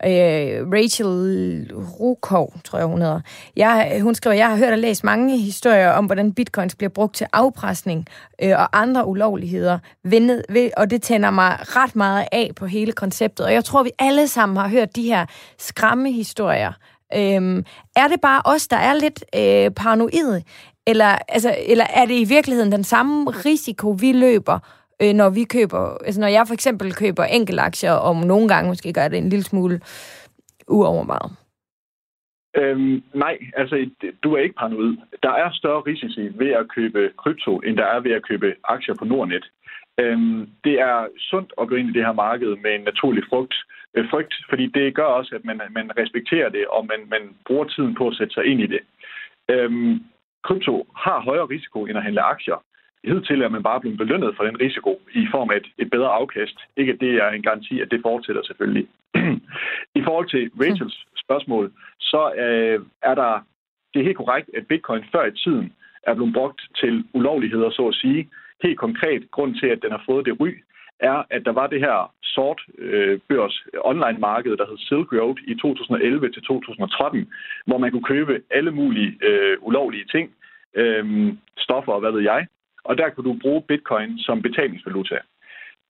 [0.05, 1.71] øh, Rachel
[2.01, 3.21] Rukov, tror jeg hun hedder.
[3.57, 7.15] Jeg, hun skriver, jeg har hørt og læst mange historier om, hvordan bitcoins bliver brugt
[7.15, 8.07] til afpresning
[8.43, 9.79] øh, og andre ulovligheder.
[10.05, 13.47] Vendet, ved, og det tænder mig ret meget af på hele konceptet.
[13.47, 15.27] Og jeg tror, vi alle sammen har hørt de her
[15.59, 16.73] skræmme historier.
[17.17, 17.65] Øhm,
[17.97, 20.43] er det bare os, der er lidt øh, paranoide?
[20.91, 24.59] Eller, altså, eller er det i virkeligheden den samme risiko, vi løber,
[25.03, 28.93] øh, når vi køber, altså når jeg for eksempel køber enkeltaktier, og nogle gange måske
[28.93, 29.81] gør det en lille smule
[30.69, 31.31] uovervejet?
[32.57, 33.91] Øhm, nej, altså
[34.23, 34.97] du er ikke paranoid.
[35.23, 38.95] Der er større risici ved at købe krypto, end der er ved at købe aktier
[38.95, 39.45] på Nordnet.
[40.01, 43.55] Øhm, det er sundt at gå ind i det her marked med en naturlig frugt,
[43.95, 47.65] øh, frygt, fordi det gør også, at man, man respekterer det, og man, man bruger
[47.65, 48.83] tiden på at sætte sig ind i det.
[49.51, 49.95] Øhm,
[50.45, 52.59] krypto har højere risiko end at handle aktier.
[53.05, 56.09] Hidtil er man bare blevet belønnet for den risiko i form af et, et bedre
[56.09, 56.59] afkast.
[56.77, 58.87] Ikke at det er en garanti, at det fortsætter selvfølgelig.
[59.99, 63.33] I forhold til Rachels spørgsmål, så øh, er der,
[63.95, 65.73] det er helt korrekt, at bitcoin før i tiden
[66.03, 68.29] er blevet brugt til ulovligheder, så at sige.
[68.63, 70.51] Helt konkret, grund til, at den har fået det ry,
[71.01, 75.37] er, at der var det her sort øh, børs online marked, der hed Silk Road
[75.47, 77.29] i 2011 til 2013,
[77.67, 80.31] hvor man kunne købe alle mulige øh, ulovlige ting,
[80.75, 82.47] øh, stoffer og hvad ved jeg,
[82.85, 85.19] og der kunne du bruge bitcoin som betalingsvaluta.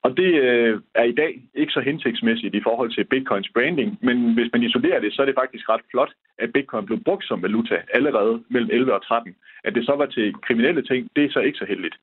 [0.03, 4.35] Og det øh, er i dag ikke så hensigtsmæssigt i forhold til bitcoins branding, men
[4.35, 7.43] hvis man isolerer det, så er det faktisk ret flot, at bitcoin blev brugt som
[7.43, 9.35] valuta allerede mellem 11 og 13.
[9.65, 11.97] At det så var til kriminelle ting, det er så ikke så heldigt.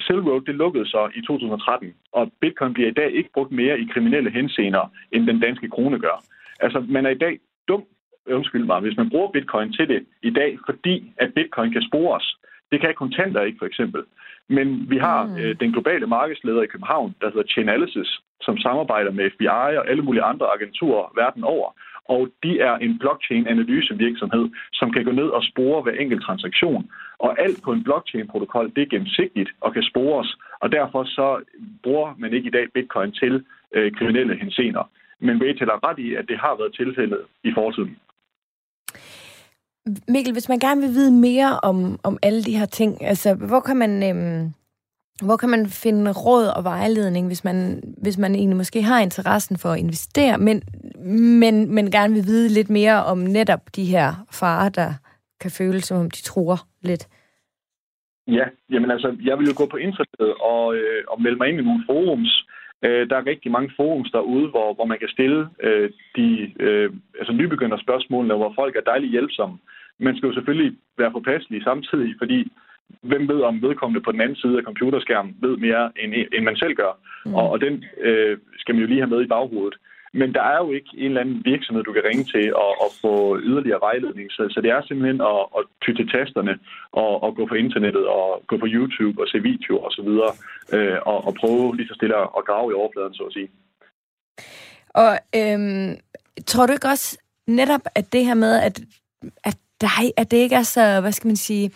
[0.00, 3.88] Silk det lukkede så i 2013, og bitcoin bliver i dag ikke brugt mere i
[3.92, 6.24] kriminelle henseender, end den danske krone gør.
[6.60, 7.38] Altså, man er i dag
[7.68, 7.84] dum,
[8.26, 12.36] undskyld mig, hvis man bruger bitcoin til det i dag, fordi at bitcoin kan spores.
[12.72, 14.02] Det kan kontanter ikke, for eksempel.
[14.48, 15.36] Men vi har mm.
[15.36, 20.02] øh, den globale markedsleder i København, der hedder Chainalysis, som samarbejder med FBI og alle
[20.02, 21.68] mulige andre agenturer verden over
[22.08, 26.90] og de er en blockchain-analysevirksomhed, som kan gå ned og spore hver enkelt transaktion.
[27.18, 31.42] Og alt på en blockchain-protokol, det er gennemsigtigt og kan spores, og derfor så
[31.82, 33.44] bruger man ikke i dag bitcoin til
[33.74, 34.90] øh, kriminelle hensener.
[35.20, 37.96] Men Rachel har ret i, at det har været tilfældet i fortiden.
[40.08, 43.60] Mikkel, hvis man gerne vil vide mere om, om alle de her ting, altså hvor
[43.60, 43.92] kan man...
[44.10, 44.61] Øh
[45.26, 49.58] hvor kan man finde råd og vejledning, hvis man, hvis man egentlig måske har interessen
[49.58, 50.62] for at investere, men,
[51.40, 54.08] men, men gerne vil vide lidt mere om netop de her
[54.40, 54.90] farer, der
[55.40, 57.08] kan føles som om de tror lidt?
[58.26, 61.58] Ja, jamen altså, jeg vil jo gå på internettet og, øh, og melde mig ind
[61.60, 62.46] i nogle forums.
[62.84, 66.92] Øh, der er rigtig mange forums derude, hvor, hvor man kan stille øh, de øh,
[67.18, 69.58] altså nybegynder spørgsmålene, hvor folk er dejligt hjælpsomme.
[69.98, 72.52] Man skal jo selvfølgelig være påpasselig samtidig, fordi
[73.02, 76.56] hvem ved, om vedkommende på den anden side af computerskærmen ved mere, end, end man
[76.56, 76.92] selv gør.
[77.26, 77.34] Mm.
[77.34, 79.76] Og, og den øh, skal man jo lige have med i baghovedet.
[80.14, 82.90] Men der er jo ikke en eller anden virksomhed, du kan ringe til og, og
[83.02, 84.32] få yderligere vejledning.
[84.32, 86.58] Så, så det er simpelthen at, at ty til tasterne
[86.92, 90.10] og, og gå på internettet og gå på YouTube og se videoer osv.
[90.76, 93.48] Øh, og, og prøve lige så stille at grave i overfladen, så at sige.
[94.88, 95.90] Og øhm,
[96.46, 98.80] tror du ikke også netop, at det her med, at,
[99.44, 101.70] at, der, at det ikke er så, hvad skal man sige,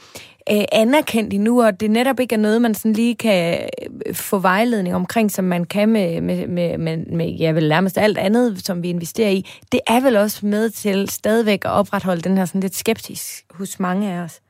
[0.52, 3.68] øh, anerkendt endnu, og det netop ikke er noget, man sådan lige kan
[4.06, 7.98] øh, få vejledning omkring, som man kan med, med, med, med, med ja, vel nærmest
[7.98, 9.40] alt andet, som vi investerer i.
[9.72, 13.80] Det er vel også med til stadigvæk at opretholde den her sådan lidt skeptisk hos
[13.80, 14.42] mange af os.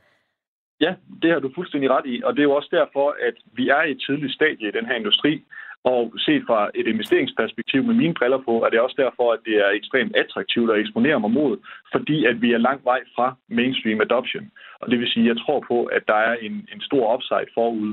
[0.80, 3.68] Ja, det har du fuldstændig ret i, og det er jo også derfor, at vi
[3.68, 5.44] er i et tidligt stadie i den her industri,
[5.92, 9.56] og set fra et investeringsperspektiv med mine briller på, er det også derfor, at det
[9.64, 11.54] er ekstremt attraktivt at eksponere mig mod,
[11.94, 14.50] fordi at vi er langt vej fra mainstream adoption.
[14.80, 17.50] Og det vil sige, at jeg tror på, at der er en, en stor upside
[17.54, 17.92] forude.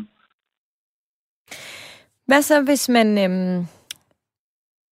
[2.28, 3.08] Hvad så, hvis man...
[3.24, 3.66] Øhm,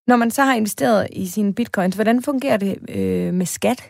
[0.07, 3.81] når man så har investeret i sine bitcoins, hvordan fungerer det øh, med skat?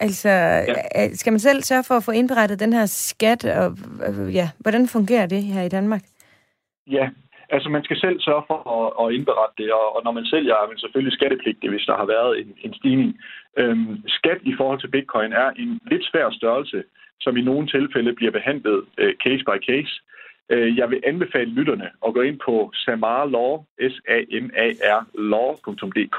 [0.00, 1.14] Altså, ja.
[1.14, 4.88] skal man selv sørge for at få indberettet den her skat, og øh, ja, hvordan
[4.88, 6.02] fungerer det her i Danmark?
[6.86, 7.10] Ja,
[7.54, 10.54] Altså, man skal selv sørge for at, at indberette det, og, og når man sælger,
[10.54, 13.10] er man selvfølgelig skattepligtig, hvis der har været en, en stigning.
[13.58, 16.82] Øhm, skat i forhold til bitcoin er en lidt svær størrelse,
[17.20, 19.92] som i nogle tilfælde bliver behandlet øh, case by case.
[20.52, 25.00] Øh, jeg vil anbefale lytterne at gå ind på samarlaw, s a m a r
[25.32, 26.18] law.dk,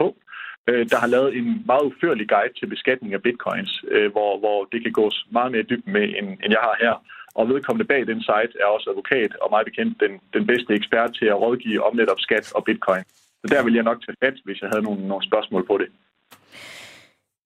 [0.69, 4.67] øh, der har lavet en meget udførlig guide til beskatning af bitcoins, øh, hvor, hvor
[4.71, 6.95] det kan gås meget mere dybt med, end, end jeg har her.
[7.35, 11.11] Og vedkommende bag den site er også advokat og meget bekendt den, den bedste ekspert
[11.19, 13.03] til at rådgive om netop skat og bitcoin.
[13.41, 15.89] Så der vil jeg nok tage fat, hvis jeg havde nogle, nogle spørgsmål på det.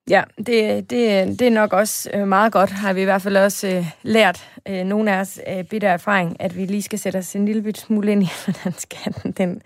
[0.09, 3.37] Ja, det, det, det er nok også øh, meget godt, har vi i hvert fald
[3.37, 7.17] også øh, lært øh, nogle af os øh, bitter erfaring, at vi lige skal sætte
[7.17, 9.61] os en lille smule ind i, hvordan skatten den,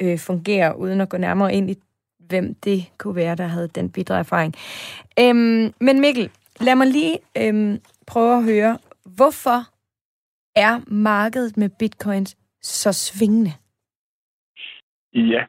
[0.00, 1.78] øh, fungerer, uden at gå nærmere ind i,
[2.18, 4.54] hvem det kunne være, der havde den bitre erfaring.
[5.20, 8.78] Øhm, men Mikkel, lad mig lige øhm, prøve at høre,
[9.16, 9.60] Hvorfor
[10.66, 13.52] er markedet med bitcoins så svingende?
[15.14, 15.44] Ja,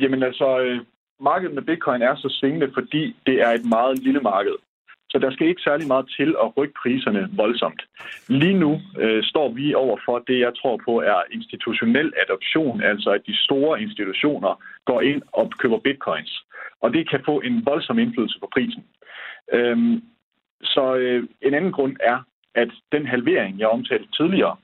[0.00, 0.80] jamen altså, øh,
[1.20, 4.56] markedet med bitcoin er så svingende, fordi det er et meget lille marked.
[5.14, 7.82] Så der skal ikke særlig meget til at rykke priserne voldsomt.
[8.28, 13.10] Lige nu øh, står vi over for det, jeg tror på, er institutionel adoption, altså
[13.10, 16.44] at de store institutioner går ind og køber bitcoins.
[16.80, 18.84] Og det kan få en voldsom indflydelse på prisen.
[19.52, 20.02] Øhm,
[20.62, 22.18] så øh, en anden grund er,
[22.54, 24.56] at den halvering, jeg omtalte tidligere,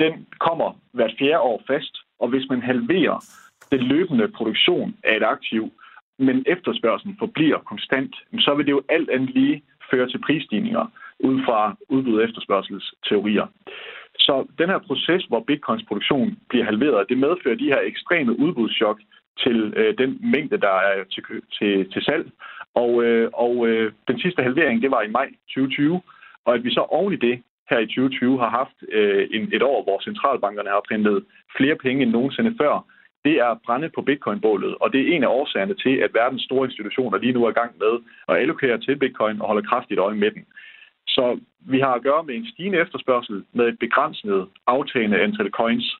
[0.00, 3.24] den kommer hvert fjerde år fast, og hvis man halverer
[3.70, 5.72] den løbende produktion af et aktiv,
[6.18, 10.86] men efterspørgselen forbliver konstant, så vil det jo alt andet lige føre til prisstigninger
[11.20, 13.46] ud fra udbud- og efterspørgselsteorier.
[14.18, 18.98] Så den her proces, hvor bitcoins produktion bliver halveret, det medfører de her ekstreme udbudschok
[19.38, 21.22] til øh, den mængde, der er til,
[21.58, 22.30] til, til salg.
[22.74, 26.00] Og, øh, og øh, den sidste halvering, det var i maj 2020,
[26.46, 29.62] og at vi så oven i det her i 2020 har haft øh, en, et
[29.62, 31.24] år, hvor centralbankerne har printet
[31.56, 32.74] flere penge end nogensinde før,
[33.26, 36.66] det er brænde på bitcoin-bålet, og det er en af årsagerne til, at verdens store
[36.68, 37.92] institutioner lige nu er i gang med
[38.28, 40.44] at allokere til bitcoin og holde kraftigt øje med den.
[41.08, 41.40] Så
[41.72, 45.96] vi har at gøre med en stigende efterspørgsel med et begrænset aftagende antal coins.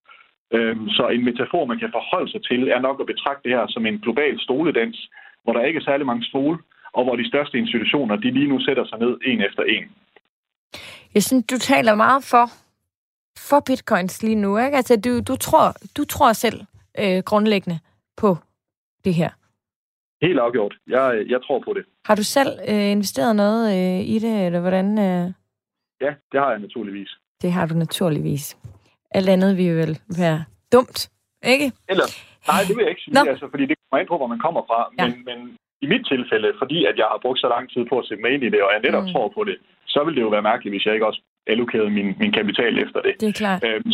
[0.53, 3.67] Øhm, så en metafor, man kan forholde sig til, er nok at betragte det her
[3.69, 5.09] som en global stoledans,
[5.43, 6.59] hvor der ikke er særlig mange stole,
[6.93, 9.87] og hvor de største institutioner de lige nu sætter sig ned en efter en.
[11.17, 12.47] Jeg synes, du taler meget for,
[13.49, 14.59] for bitcoins lige nu.
[14.59, 14.77] Ikke?
[14.77, 16.61] Altså, du, du, tror, du tror selv
[16.99, 17.79] øh, grundlæggende
[18.17, 18.37] på
[19.05, 19.31] det her.
[20.23, 20.75] Helt afgjort.
[20.87, 21.85] Jeg, jeg tror på det.
[22.05, 24.99] Har du selv øh, investeret noget øh, i det, eller hvordan?
[24.99, 25.33] Øh?
[26.01, 27.11] Ja, det har jeg naturligvis.
[27.43, 28.57] Det har du naturligvis.
[29.11, 31.11] Alt andet vil vel være dumt,
[31.45, 31.73] ikke?
[31.89, 32.07] Eller,
[32.49, 34.63] nej, det vil jeg ikke sige, altså, fordi det kommer ind på, hvor man kommer
[34.69, 34.79] fra.
[34.99, 35.07] Ja.
[35.07, 38.07] Men, men i mit tilfælde, fordi at jeg har brugt så lang tid på at
[38.07, 39.13] se med ind i det, og jeg netop mm.
[39.13, 39.57] tror på det,
[39.87, 43.01] så vil det jo være mærkeligt, hvis jeg ikke også allokerede min, min kapital efter
[43.01, 43.15] det.
[43.21, 43.65] Det er klart.
[43.67, 43.93] Øhm,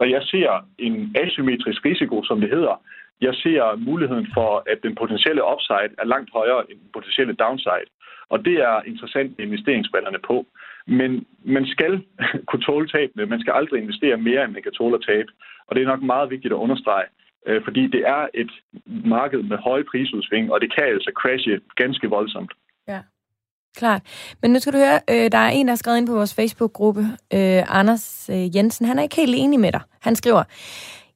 [0.00, 2.76] og jeg ser en asymmetrisk risiko, som det hedder.
[3.20, 7.88] Jeg ser muligheden for, at den potentielle upside er langt højere end den potentielle downside.
[8.28, 10.46] Og det er interessant med investeringsbrillerne på.
[10.86, 11.92] Men man skal
[12.48, 13.26] kunne tåle tabene.
[13.26, 15.30] Man skal aldrig investere mere, end man kan tåle at tabe.
[15.66, 17.06] Og det er nok meget vigtigt at understrege,
[17.64, 18.50] fordi det er et
[19.04, 22.52] marked med høje prisudsving, og det kan altså crashe ganske voldsomt.
[22.88, 23.00] Ja.
[23.76, 24.02] Klart.
[24.42, 26.34] Men nu skal du høre, øh, der er en, der har skrevet ind på vores
[26.34, 27.00] Facebook-gruppe,
[27.34, 28.86] øh, Anders øh, Jensen.
[28.86, 29.80] Han er ikke helt enig med dig.
[30.00, 30.42] Han skriver,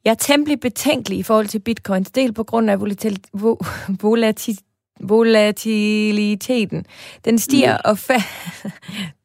[0.05, 3.67] jeg er temmelig betænkelig i forhold til bitcoins, del på grund af volatil- vo-
[4.05, 4.65] volatil-
[5.01, 6.87] volatiliteten.
[7.25, 7.81] Den stiger mm.
[7.85, 8.71] og fa-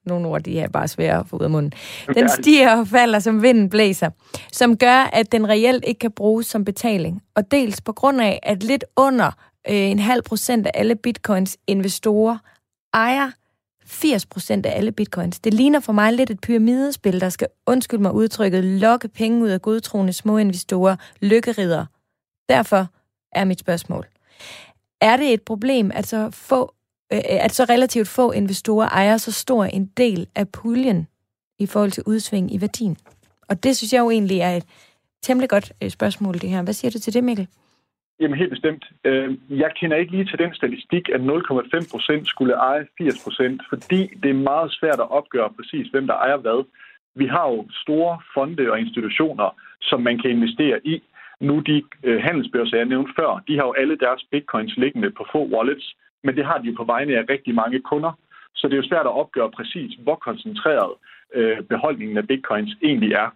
[0.06, 1.74] nogle ord, de er bare svære at få ud af munden.
[2.16, 4.10] Den stiger og falder, som vinden blæser,
[4.52, 7.22] som gør, at den reelt ikke kan bruges som betaling.
[7.36, 9.32] Og dels på grund af, at lidt under
[9.70, 12.38] øh, en halv procent af alle bitcoins investorer
[12.94, 13.32] ejer
[13.86, 15.40] 80 procent af alle bitcoins.
[15.40, 19.50] Det ligner for mig lidt et pyramidespil, der skal, undskyld mig udtrykket, lokke penge ud
[19.50, 21.86] af godtroende små investorer, lykkerider.
[22.50, 22.88] Derfor
[23.32, 24.08] er mit spørgsmål.
[25.02, 26.74] Er det et problem, at så, få,
[27.14, 31.08] Øh, at så relativt få investorer ejer så stor en del af puljen
[31.60, 32.98] i forhold til udsving i værdien?
[33.50, 34.66] Og det synes jeg jo egentlig er et
[35.22, 36.64] temmelig godt øh, spørgsmål, det her.
[36.64, 37.48] Hvad siger du til det, Mikkel?
[38.20, 38.84] Jamen helt bestemt.
[39.04, 43.62] Øh, jeg kender ikke lige til den statistik, at 0,5 procent skulle eje 80 procent,
[43.70, 46.66] fordi det er meget svært at opgøre præcis, hvem der ejer hvad.
[47.16, 49.50] Vi har jo store fonde og institutioner,
[49.82, 51.04] som man kan investere i.
[51.40, 51.84] Nu de
[52.28, 56.36] handelsbørser, jeg nævnte før, de har jo alle deres bitcoins liggende på få wallets, men
[56.36, 58.12] det har de jo på vegne af rigtig mange kunder.
[58.56, 60.94] Så det er jo svært at opgøre præcis, hvor koncentreret
[61.34, 63.30] øh, beholdningen af bitcoins egentlig er.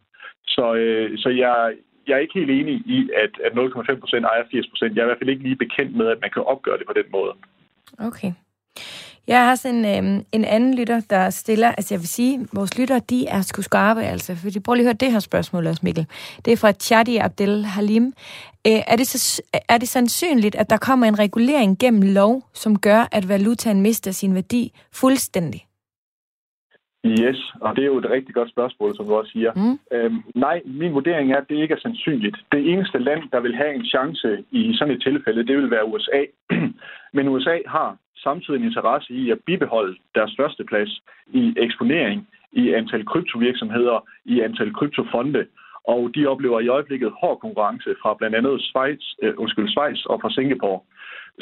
[0.45, 1.73] Så, øh, så jeg,
[2.07, 4.95] jeg er ikke helt enig i, at, at 0,5 procent ejer 80 procent.
[4.95, 6.93] Jeg er i hvert fald ikke lige bekendt med, at man kan opgøre det på
[6.93, 7.33] den måde.
[7.99, 8.31] Okay.
[9.27, 12.99] Jeg har sådan øh, en anden lytter, der stiller, altså jeg vil sige, vores lytter,
[12.99, 15.81] de er sgu skarpe, altså, for de prøver lige at høre det her spørgsmål også,
[15.83, 16.05] Mikkel.
[16.45, 18.05] Det er fra Chadi Abdel Halim.
[18.67, 22.79] Øh, er, det så, er det sandsynligt, at der kommer en regulering gennem lov, som
[22.79, 25.61] gør, at valutaen mister sin værdi fuldstændig?
[27.05, 29.51] Yes, og det er jo et rigtig godt spørgsmål, som du også siger.
[29.55, 29.79] Mm.
[29.95, 32.37] Øhm, nej, min vurdering er, at det ikke er sandsynligt.
[32.51, 35.85] Det eneste land, der vil have en chance i sådan et tilfælde, det vil være
[35.85, 36.21] USA.
[37.15, 37.97] Men USA har
[38.27, 40.91] samtidig en interesse i at bibeholde deres første plads
[41.41, 42.19] i eksponering,
[42.61, 45.43] i antal kryptovirksomheder, i antal kryptofonde.
[45.93, 50.17] Og de oplever i øjeblikket hård konkurrence fra blandt andet Schweiz, øh, undskyld, Schweiz og
[50.21, 50.79] fra Singapore.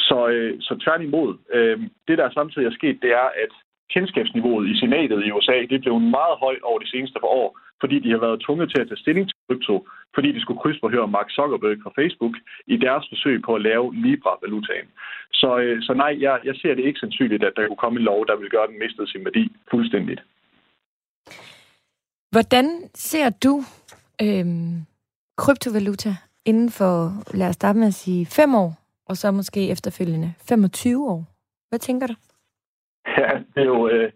[0.08, 1.78] Så, øh, så tværtimod, øh,
[2.08, 3.54] det der samtidig er sket, det er, at
[3.94, 7.50] kendskabsniveauet i senatet i USA, det blev meget højt over de seneste par år,
[7.82, 9.76] fordi de har været tvunget til at tage stilling til krypto,
[10.16, 12.36] fordi de skulle krydsforhøre Mark Zuckerberg fra Facebook
[12.68, 14.90] i deres forsøg på at lave Libra-valutaen.
[15.32, 18.06] Så, øh, så nej, jeg, jeg ser det ikke sandsynligt, at der kunne komme en
[18.12, 20.22] lov, der vil gøre den mistet sin værdi fuldstændigt.
[22.32, 23.54] Hvordan ser du
[24.26, 24.46] øh,
[25.38, 26.12] kryptovaluta
[26.46, 26.96] inden for,
[27.38, 28.72] lad os starte med at sige, fem år,
[29.10, 31.24] og så måske efterfølgende 25 år?
[31.70, 32.16] Hvad tænker du?
[33.18, 34.12] Ja, det er jo, øh,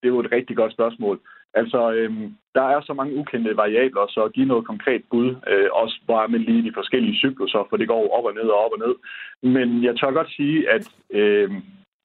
[0.00, 1.20] det er jo et rigtig godt spørgsmål.
[1.54, 5.68] Altså, øhm, der er så mange ukendte variabler, så at give noget konkret bud, øh,
[5.72, 8.72] også bare med lige de forskellige cykluser, for det går op og ned og op
[8.72, 8.94] og ned.
[9.42, 11.50] Men jeg tør godt sige, at øh,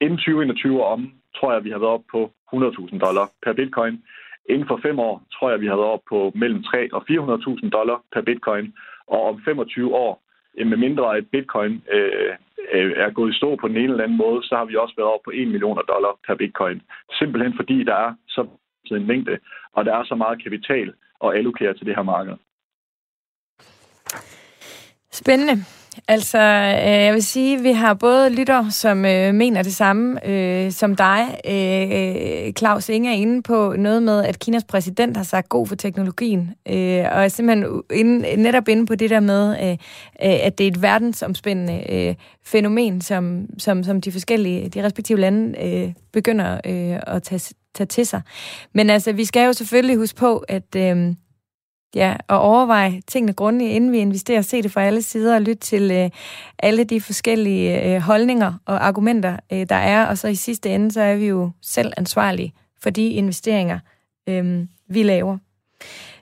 [0.00, 4.02] inden 2021 om, tror jeg, vi har været op på 100.000 dollar per bitcoin.
[4.48, 7.70] Inden for fem år, tror jeg, vi har været op på mellem 3 og 400.000
[7.70, 8.74] dollar per bitcoin.
[9.06, 10.22] Og om 25 år,
[10.58, 12.32] øh, med mindre at bitcoin øh,
[12.72, 14.94] øh, er gået i stå på den ene eller anden måde, så har vi også
[14.96, 16.82] været op på 1 million dollar per bitcoin.
[17.18, 18.46] Simpelthen fordi der er så
[18.94, 19.38] en mængde,
[19.72, 20.92] og der er så meget kapital
[21.24, 22.34] at allokere til det her marked.
[25.12, 25.64] Spændende.
[26.08, 30.72] Altså, øh, jeg vil sige, vi har både lytter, som øh, mener det samme øh,
[30.72, 31.40] som dig.
[31.48, 35.74] Øh, Claus Inge er inde på noget med, at Kinas præsident har sagt god for
[35.74, 39.76] teknologien, øh, og er simpelthen inde, netop inde på det der med, øh, øh
[40.46, 42.14] at det er et verdensomspændende øh,
[42.44, 47.86] fænomen, som, som, som de forskellige, de respektive lande øh, begynder øh, at tage, tage
[47.86, 48.22] til sig.
[48.72, 50.76] Men altså, vi skal jo selvfølgelig huske på, at...
[50.76, 51.14] Øh,
[51.94, 55.60] ja, og overveje tingene grundigt, inden vi investerer, se det fra alle sider og lytte
[55.60, 56.10] til øh,
[56.58, 60.06] alle de forskellige øh, holdninger og argumenter, øh, der er.
[60.06, 62.52] Og så i sidste ende, så er vi jo selv ansvarlige
[62.82, 63.78] for de investeringer,
[64.28, 65.38] øh, vi laver.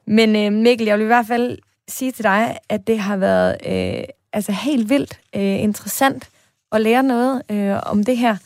[0.07, 3.57] Men øh, Mikkel, jeg vil i hvert fald sige til dig, at det har været
[3.67, 6.29] øh, altså helt vildt øh, interessant
[6.73, 8.37] at lære noget øh, om det her.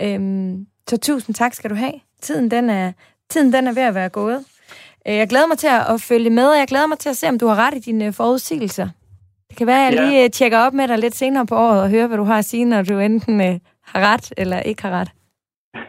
[0.00, 0.52] Øh,
[0.88, 2.05] så tusind tak skal du have.
[2.20, 2.92] Tiden den er,
[3.28, 4.38] tiden den er ved at være gået.
[5.08, 7.28] Øh, jeg glæder mig til at følge med, og jeg glæder mig til at se,
[7.28, 8.88] om du har ret i dine øh, forudsigelser.
[9.48, 10.08] Det kan være, at jeg ja.
[10.08, 12.38] lige øh, tjekker op med dig lidt senere på året og hører, hvad du har
[12.38, 13.40] at sige, når du enten
[13.90, 15.10] har ret eller ikke har ret?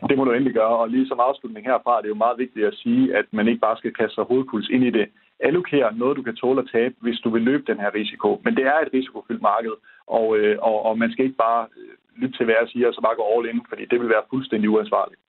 [0.09, 2.65] Det må du endelig gøre, og lige som afslutning herfra, det er jo meget vigtigt
[2.65, 5.07] at sige, at man ikke bare skal kaste sig hovedpuls ind i det.
[5.39, 8.41] Allokere noget, du kan tåle at tabe, hvis du vil løbe den her risiko.
[8.43, 9.75] Men det er et risikofyldt marked,
[10.07, 12.93] og, øh, og, og man skal ikke bare øh, lytte til, hvad jeg siger, og
[12.93, 15.19] så bare gå all in, fordi det vil være fuldstændig uansvarligt.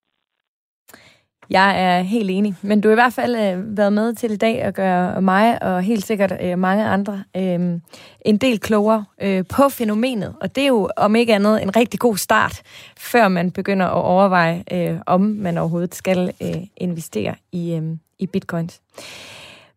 [1.51, 4.37] Jeg er helt enig, men du har i hvert fald øh, været med til i
[4.37, 7.81] dag at gøre mig og helt sikkert øh, mange andre øh,
[8.25, 10.35] en del klogere øh, på fænomenet.
[10.41, 12.63] Og det er jo om ikke andet en rigtig god start,
[12.99, 17.83] før man begynder at overveje, øh, om man overhovedet skal øh, investere i, øh,
[18.19, 18.83] i bitcoins.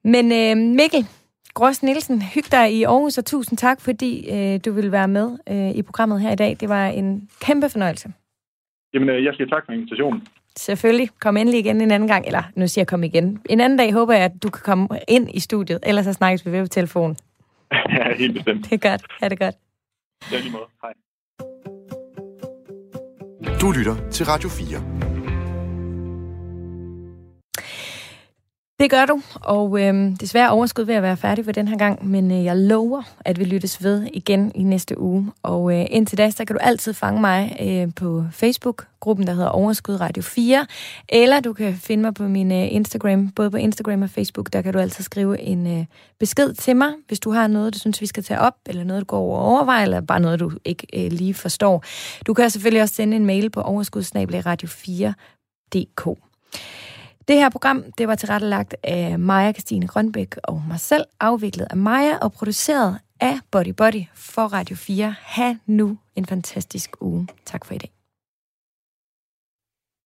[0.04, 1.06] Men øh, Mikkel
[1.54, 5.38] Grås Nielsen, hyg dig i Aarhus, og tusind tak, fordi øh, du vil være med
[5.52, 6.58] øh, i programmet her i dag.
[6.60, 8.14] Det var en kæmpe fornøjelse.
[8.94, 10.22] Jamen, øh, jeg siger tak for invitationen.
[10.58, 11.10] Selvfølgelig.
[11.20, 12.26] Kom endelig igen en anden gang.
[12.26, 13.42] Eller nu siger jeg kom igen.
[13.50, 15.80] En anden dag håber jeg, at du kan komme ind i studiet.
[15.84, 17.18] Ellers så snakkes vi ved på telefon.
[17.98, 18.66] ja, helt bestemt.
[18.70, 19.02] Det er godt.
[19.22, 19.56] Ha' det godt.
[20.32, 20.64] Ja, lige måde.
[20.82, 20.94] Hej.
[23.62, 25.11] Du lytter til Radio 4.
[28.82, 32.08] Det gør du, og øh, desværre overskud ved at være færdig for den her gang,
[32.08, 35.32] men øh, jeg lover, at vi lyttes ved igen i næste uge.
[35.44, 39.50] Og øh, indtil da, så kan du altid fange mig øh, på Facebook-gruppen, der hedder
[39.50, 40.68] Overskud Radio 4,
[41.10, 44.62] eller du kan finde mig på min øh, Instagram, både på Instagram og Facebook, der
[44.62, 45.86] kan du altid skrive en øh,
[46.20, 49.02] besked til mig, hvis du har noget, du synes, vi skal tage op, eller noget,
[49.02, 51.84] du går over overveje, eller bare noget, du ikke øh, lige forstår.
[52.28, 56.18] Du kan selvfølgelig også sende en mail på overskudsnabelagradio4.dk.
[57.32, 61.78] Det her program, det var tilrettelagt af Maja Christine Grønbæk og mig selv, afviklet af
[61.78, 65.16] Maja og produceret af Body Body for Radio 4.
[65.22, 67.28] Ha' nu en fantastisk uge.
[67.46, 68.01] Tak for i dag.